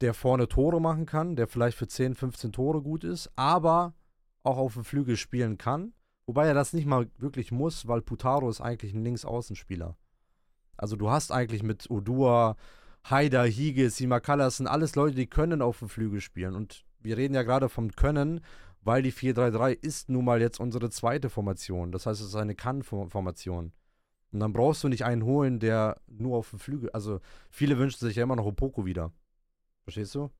[0.00, 3.94] der vorne Tore machen kann, der vielleicht für 10, 15 Tore gut ist, aber
[4.42, 5.94] auch auf dem Flügel spielen kann.
[6.26, 9.96] Wobei er das nicht mal wirklich muss, weil Putaro ist eigentlich ein Linksaußenspieler.
[10.76, 12.56] Also du hast eigentlich mit Odua,
[13.08, 16.54] Haider, Hige, Simakalas sind alles Leute, die können auf dem Flügel spielen.
[16.54, 18.40] Und wir reden ja gerade vom Können,
[18.80, 21.92] weil die 4-3-3 ist nun mal jetzt unsere zweite Formation.
[21.92, 23.72] Das heißt, es ist eine Kann-Formation.
[24.32, 26.90] Und dann brauchst du nicht einen holen, der nur auf dem Flügel.
[26.90, 27.20] Also
[27.50, 29.12] viele wünschen sich ja immer noch Opoko wieder.
[29.84, 30.30] Verstehst du?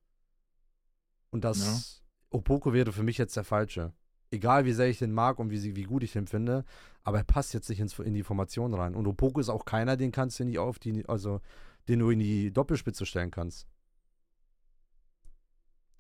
[1.31, 2.39] Und das ja.
[2.39, 3.93] Opoko wäre für mich jetzt der falsche.
[4.33, 6.65] Egal wie sehr ich den mag und wie, wie gut ich den finde,
[7.05, 8.95] aber er passt jetzt nicht ins, in die Formation rein.
[8.95, 11.41] Und Opoko ist auch keiner, den kannst du nicht auf die, also
[11.89, 13.69] den du in die Doppelspitze stellen kannst.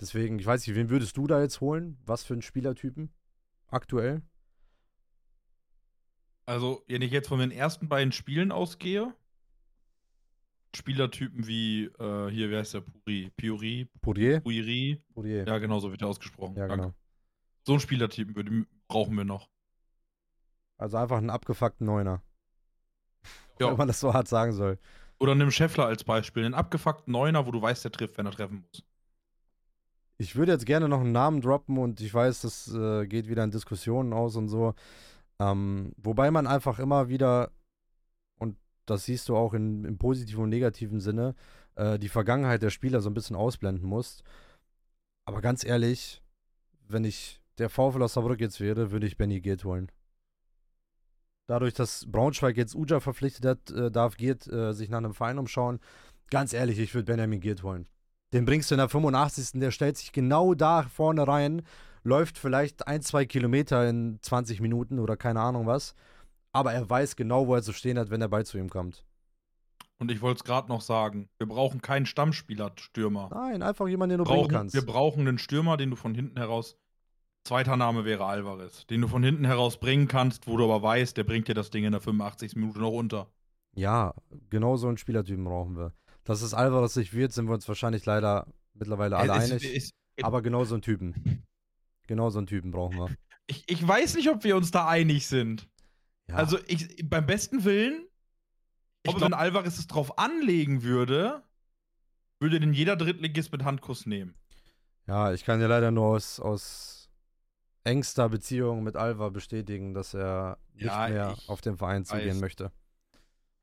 [0.01, 1.99] Deswegen, ich weiß nicht, wen würdest du da jetzt holen?
[2.07, 3.13] Was für einen Spielertypen
[3.69, 4.23] aktuell?
[6.47, 9.15] Also, wenn ich jetzt von den ersten beiden Spielen ausgehe,
[10.75, 12.81] Spielertypen wie, äh, hier, wer heißt der?
[12.81, 13.31] Puri?
[14.01, 15.03] Puiri.
[15.13, 15.47] Pourier.
[15.47, 16.57] Ja, genau, so wird er ausgesprochen.
[16.57, 16.95] Ja, genau.
[17.65, 19.49] So einen Spielertypen würde, brauchen wir noch.
[20.79, 22.23] Also einfach einen abgefuckten Neuner.
[23.61, 23.69] Ja.
[23.69, 24.79] Wenn man das so hart sagen soll.
[25.21, 26.45] Oder nimm Scheffler als Beispiel.
[26.45, 28.83] Einen abgefuckten Neuner, wo du weißt, der trifft, wenn er treffen muss.
[30.17, 33.45] Ich würde jetzt gerne noch einen Namen droppen und ich weiß, das äh, geht wieder
[33.45, 34.75] in Diskussionen aus und so.
[35.39, 37.53] Ähm, wobei man einfach immer wieder
[38.87, 41.35] das siehst du auch in, im positiven und negativen Sinne,
[41.75, 44.23] äh, die Vergangenheit der Spieler so ein bisschen ausblenden musst.
[45.25, 46.23] Aber ganz ehrlich,
[46.89, 49.91] wenn ich der VfL aus Saarbrück jetzt wäre, würde ich Benny Giert holen.
[51.47, 55.39] Dadurch, dass Braunschweig jetzt Uja verpflichtet hat, äh, darf Giert äh, sich nach einem Verein
[55.39, 55.81] umschauen.
[56.31, 57.87] Ganz ehrlich, ich würde Benjamin Giert holen.
[58.33, 59.61] Den bringst du in der 85.
[59.61, 61.63] Der stellt sich genau da vorne rein,
[62.03, 65.95] läuft vielleicht ein, zwei Kilometer in 20 Minuten oder keine Ahnung was
[66.53, 69.05] aber er weiß genau, wo er zu stehen hat, wenn der Ball zu ihm kommt.
[69.99, 73.31] Und ich wollte es gerade noch sagen, wir brauchen keinen Stammspieler-Stürmer.
[73.33, 74.75] Nein, einfach jemanden, den du brauchen, bringen kannst.
[74.75, 76.77] Wir brauchen einen Stürmer, den du von hinten heraus.
[77.45, 81.17] Zweiter Name wäre Alvarez, den du von hinten heraus bringen kannst, wo du aber weißt,
[81.17, 82.55] der bringt dir das Ding in der 85.
[82.55, 83.33] Minute noch unter.
[83.75, 84.15] Ja,
[84.51, 85.93] genau so einen Spielertypen brauchen wir.
[86.25, 89.65] Dass es Alvarez nicht wird, sind wir uns wahrscheinlich leider mittlerweile alle es, einig.
[89.65, 91.45] Es, es, aber genau so einen Typen.
[92.07, 93.09] Genau so einen Typen brauchen wir.
[93.49, 95.69] Ich, ich weiß nicht, ob wir uns da einig sind.
[96.29, 96.37] Ja.
[96.37, 98.07] Also ich, beim besten Willen,
[99.03, 101.43] ich glaube, wenn Alvarez es drauf anlegen würde,
[102.39, 104.37] würde den jeder Drittligist mit Handkuss nehmen.
[105.09, 106.92] Ja, ich kann ja leider nur aus, aus
[107.85, 112.71] engster Beziehung mit Alva bestätigen, dass er nicht ja, mehr auf den Verein zugehen möchte.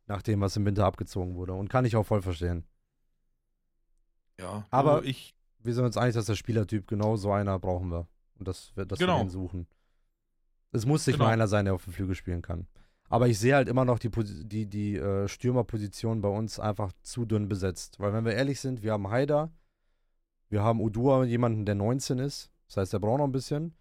[0.07, 1.53] Nachdem was im Winter abgezogen wurde.
[1.53, 2.65] Und kann ich auch voll verstehen.
[4.39, 5.36] Ja, aber also ich.
[5.61, 8.07] Wir sind uns einig, dass der Spielertyp genau so einer brauchen wir.
[8.38, 9.17] Und dass wir, dass genau.
[9.17, 9.67] wir ihn suchen.
[10.72, 11.26] Es muss nicht genau.
[11.26, 12.67] nur einer sein, der auf dem Flügel spielen kann.
[13.09, 17.26] Aber ich sehe halt immer noch die, die, die äh, Stürmerposition bei uns einfach zu
[17.26, 17.99] dünn besetzt.
[17.99, 19.51] Weil, wenn wir ehrlich sind, wir haben Haider,
[20.49, 22.51] wir haben Udua, jemanden, der 19 ist.
[22.67, 23.76] Das heißt, der braucht noch ein bisschen.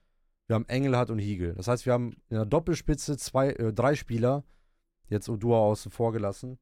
[0.48, 1.54] Wir haben Engelhardt und Hiegel.
[1.54, 4.44] Das heißt, wir haben in der Doppelspitze zwei, äh, drei Spieler,
[5.08, 6.58] jetzt Udua außen vor gelassen,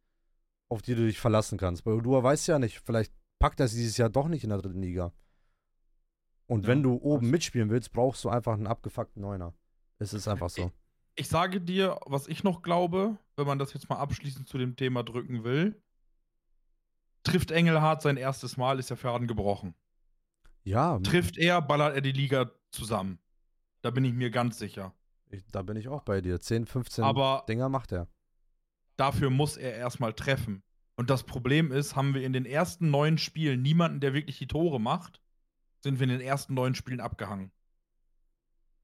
[0.68, 1.84] auf die du dich verlassen kannst.
[1.84, 4.50] Bei Udua weißt du ja nicht, vielleicht packt er es dieses Jahr doch nicht in
[4.50, 5.12] der dritten Liga.
[6.48, 9.54] Und ja, wenn du oben mitspielen willst, brauchst du einfach einen abgefuckten Neuner.
[9.98, 10.62] Es ist einfach so.
[11.14, 14.58] Ich, ich sage dir, was ich noch glaube, wenn man das jetzt mal abschließend zu
[14.58, 15.80] dem Thema drücken will.
[17.22, 19.74] Trifft Engelhardt sein erstes Mal, ist der Faden gebrochen.
[20.64, 20.98] Ja.
[21.00, 23.18] Trifft er, ballert er die Liga zusammen.
[23.86, 24.92] Da bin ich mir ganz sicher.
[25.30, 26.40] Ich, da bin ich auch bei dir.
[26.40, 28.08] 10, 15 Aber Dinger macht er.
[28.96, 30.64] Dafür muss er erstmal treffen.
[30.96, 34.48] Und das Problem ist, haben wir in den ersten neun Spielen niemanden, der wirklich die
[34.48, 35.22] Tore macht,
[35.84, 37.52] sind wir in den ersten neun Spielen abgehangen.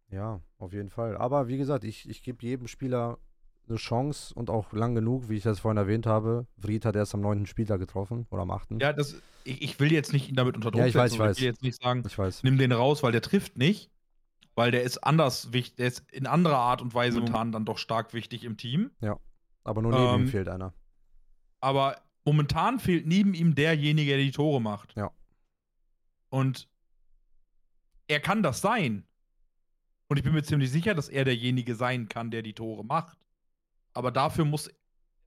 [0.09, 1.17] Ja, auf jeden Fall.
[1.17, 3.19] Aber wie gesagt, ich, ich gebe jedem Spieler
[3.69, 6.47] eine Chance und auch lang genug, wie ich das vorhin erwähnt habe.
[6.57, 8.79] Vried hat erst am neunten Spieltag getroffen oder am achten.
[8.79, 11.23] Ja, das, ich, ich will jetzt nicht ihn damit unter Druck ja, ich weiß, setzen.
[11.23, 11.37] Ich, weiß.
[11.39, 12.45] ich will jetzt nicht sagen, ich weiß.
[12.45, 13.91] nimm den raus, weil der trifft nicht.
[14.55, 17.79] Weil der ist anders wichtig, der ist in anderer Art und Weise momentan dann doch
[17.79, 18.91] stark wichtig im Team.
[19.01, 19.19] Ja.
[19.65, 20.75] Aber nur neben ähm, ihm fehlt einer.
[21.61, 24.95] Aber momentan fehlt neben ihm derjenige, der die Tore macht.
[24.97, 25.11] Ja.
[26.29, 26.69] Und
[28.09, 29.07] er kann das sein.
[30.09, 33.17] Und ich bin mir ziemlich sicher, dass er derjenige sein kann, der die Tore macht.
[33.95, 34.71] Aber dafür muss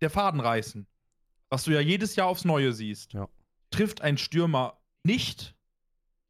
[0.02, 0.86] der Faden reißen.
[1.50, 3.14] Was du ja jedes Jahr aufs Neue siehst.
[3.14, 3.28] Ja.
[3.72, 5.56] Trifft ein Stürmer nicht,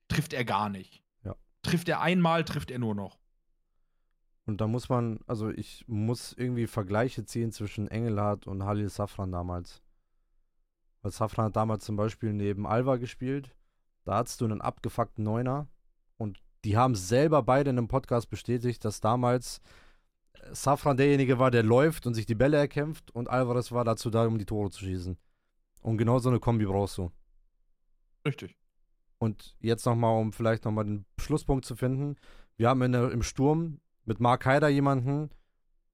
[0.07, 1.03] trifft er gar nicht.
[1.65, 3.17] Trifft er einmal, trifft er nur noch.
[4.45, 9.31] Und da muss man, also ich muss irgendwie Vergleiche ziehen zwischen Engelhardt und Halil Safran
[9.31, 9.81] damals.
[11.01, 13.55] Weil Safran hat damals zum Beispiel neben Alva gespielt.
[14.03, 15.67] Da hattest du einen abgefuckten Neuner
[16.17, 19.61] und die haben selber beide in einem Podcast bestätigt, dass damals
[20.51, 24.27] Safran derjenige war, der läuft und sich die Bälle erkämpft und Alvarez war dazu da,
[24.27, 25.17] um die Tore zu schießen.
[25.81, 27.11] Und genau so eine Kombi brauchst du.
[28.25, 28.55] Richtig.
[29.17, 32.15] Und jetzt nochmal, um vielleicht nochmal den Schlusspunkt zu finden.
[32.57, 35.29] Wir haben in der, im Sturm mit Mark Haider jemanden,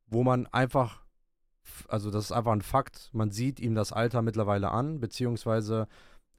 [0.08, 1.06] wo man einfach,
[1.88, 5.88] also das ist einfach ein Fakt, man sieht ihm das Alter mittlerweile an, beziehungsweise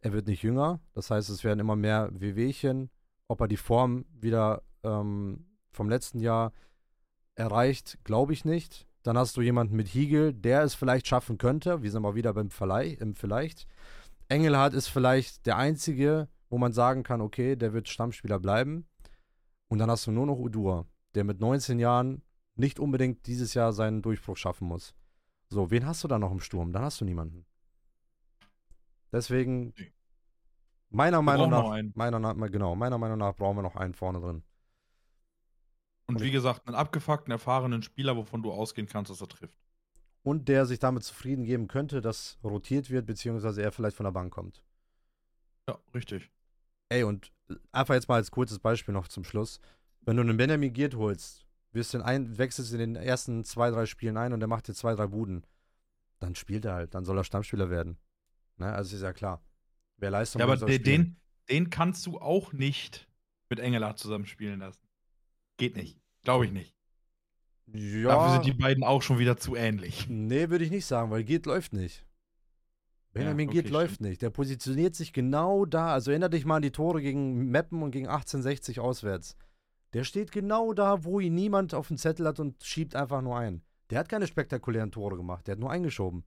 [0.00, 0.80] er wird nicht jünger.
[0.94, 2.90] Das heißt, es werden immer mehr Wehwehchen.
[3.28, 6.52] Ob er die Form wieder ähm, vom letzten Jahr
[7.34, 8.86] erreicht, glaube ich nicht.
[9.04, 11.82] Dann hast du jemanden mit Hiegel, der es vielleicht schaffen könnte.
[11.82, 13.66] Wir sind mal wieder beim Verleih, im Vielleicht.
[14.28, 18.86] Engelhardt ist vielleicht der einzige, wo man sagen kann, okay, der wird Stammspieler bleiben.
[19.68, 22.22] Und dann hast du nur noch Udur, der mit 19 Jahren
[22.56, 24.94] nicht unbedingt dieses Jahr seinen Durchbruch schaffen muss.
[25.48, 26.70] So, wen hast du da noch im Sturm?
[26.74, 27.46] Dann hast du niemanden.
[29.12, 29.72] Deswegen,
[30.90, 34.42] meiner Meinung nach, meiner, genau, meiner Meinung nach brauchen wir noch einen vorne drin.
[36.06, 39.58] Und wie gesagt, einen abgefuckten, erfahrenen Spieler, wovon du ausgehen kannst, dass er trifft.
[40.22, 44.12] Und der sich damit zufrieden geben könnte, dass rotiert wird, beziehungsweise er vielleicht von der
[44.12, 44.62] Bank kommt.
[45.66, 46.30] Ja, richtig.
[46.92, 47.32] Ey, und
[47.72, 49.60] einfach jetzt mal als kurzes Beispiel noch zum Schluss.
[50.02, 53.86] Wenn du einen Benjamin Giert holst, wirst den ein, wechselst in den ersten zwei, drei
[53.86, 55.46] Spielen ein und der macht dir zwei, drei Buden,
[56.18, 57.98] dann spielt er halt, dann soll er Stammspieler werden.
[58.58, 58.70] Ne?
[58.70, 59.42] Also ist ja klar.
[59.96, 61.16] Wer Leistung Ja, aber den, den,
[61.48, 63.08] den kannst du auch nicht
[63.48, 64.82] mit Engelhardt zusammenspielen lassen.
[65.56, 65.98] Geht nicht.
[66.22, 66.76] Glaube ich nicht.
[67.66, 68.08] Ja.
[68.08, 70.08] Dafür sind die beiden auch schon wieder zu ähnlich.
[70.08, 72.04] Nee, würde ich nicht sagen, weil Geht läuft nicht.
[73.12, 74.22] Benjamin ja, okay, Giert läuft nicht.
[74.22, 75.92] Der positioniert sich genau da.
[75.92, 79.36] Also erinnere dich mal an die Tore gegen Meppen und gegen 1860 auswärts.
[79.92, 83.36] Der steht genau da, wo ihn niemand auf dem Zettel hat und schiebt einfach nur
[83.36, 83.62] ein.
[83.90, 85.46] Der hat keine spektakulären Tore gemacht.
[85.46, 86.24] Der hat nur eingeschoben.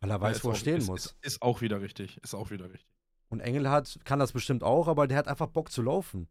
[0.00, 1.06] Weil er weiß, ja, wo er stehen ist, muss.
[1.06, 2.18] Ist, ist, auch wieder richtig.
[2.22, 2.88] Ist auch wieder richtig.
[3.28, 6.28] Und Engelhardt kann das bestimmt auch, aber der hat einfach Bock zu laufen.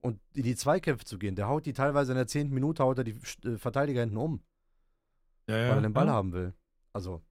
[0.00, 1.34] Und in die Zweikämpfe zu gehen.
[1.34, 4.42] Der haut die teilweise in der zehnten Minute, haut er die äh, Verteidiger hinten um.
[5.48, 6.54] Ja, ja, weil er den Ball haben will.
[6.92, 7.22] Also,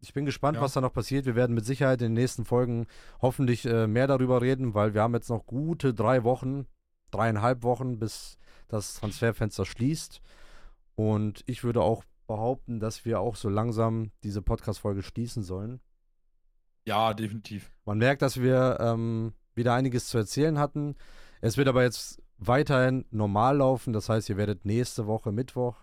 [0.00, 0.62] ich bin gespannt, ja.
[0.62, 1.26] was da noch passiert.
[1.26, 2.86] Wir werden mit Sicherheit in den nächsten Folgen
[3.20, 6.66] hoffentlich äh, mehr darüber reden, weil wir haben jetzt noch gute drei Wochen,
[7.10, 8.38] dreieinhalb Wochen, bis
[8.68, 10.20] das Transferfenster schließt.
[10.94, 15.80] Und ich würde auch behaupten, dass wir auch so langsam diese Podcast-Folge schließen sollen.
[16.86, 17.72] Ja, definitiv.
[17.84, 20.94] Man merkt, dass wir ähm, wieder einiges zu erzählen hatten.
[21.40, 23.92] Es wird aber jetzt weiterhin normal laufen.
[23.92, 25.76] Das heißt, ihr werdet nächste Woche Mittwoch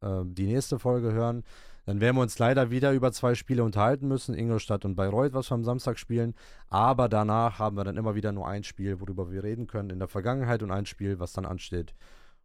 [0.00, 1.44] äh, die nächste Folge hören.
[1.88, 5.50] Dann werden wir uns leider wieder über zwei Spiele unterhalten müssen, Ingolstadt und Bayreuth, was
[5.50, 6.34] wir am Samstag spielen.
[6.68, 9.98] Aber danach haben wir dann immer wieder nur ein Spiel, worüber wir reden können in
[9.98, 11.94] der Vergangenheit und ein Spiel, was dann ansteht.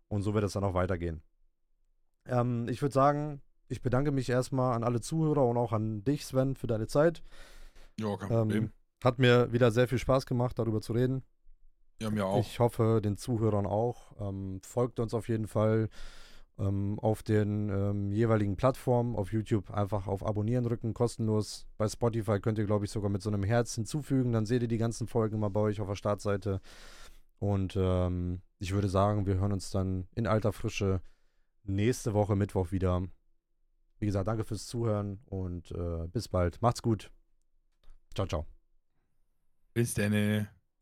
[0.07, 1.21] Und so wird es dann auch weitergehen.
[2.25, 6.25] Ähm, ich würde sagen, ich bedanke mich erstmal an alle Zuhörer und auch an dich,
[6.25, 7.21] Sven, für deine Zeit.
[7.99, 8.63] Ja, kein Problem.
[8.63, 8.71] Ähm,
[9.03, 11.21] hat mir wieder sehr viel Spaß gemacht, darüber zu reden.
[12.01, 12.39] Ja, mir auch.
[12.39, 14.13] Ich hoffe, den Zuhörern auch.
[14.21, 15.89] Ähm, folgt uns auf jeden Fall
[16.59, 19.15] ähm, auf den ähm, jeweiligen Plattformen.
[19.15, 21.65] Auf YouTube einfach auf Abonnieren drücken, kostenlos.
[21.77, 24.31] Bei Spotify könnt ihr, glaube ich, sogar mit so einem Herz hinzufügen.
[24.33, 26.61] Dann seht ihr die ganzen Folgen mal bei euch auf der Startseite.
[27.39, 31.01] Und ähm, ich würde sagen, wir hören uns dann in alter Frische
[31.63, 33.03] nächste Woche Mittwoch wieder.
[33.99, 36.61] Wie gesagt, danke fürs Zuhören und äh, bis bald.
[36.61, 37.11] Macht's gut.
[38.13, 38.45] Ciao, ciao.
[39.73, 40.47] Bis dann.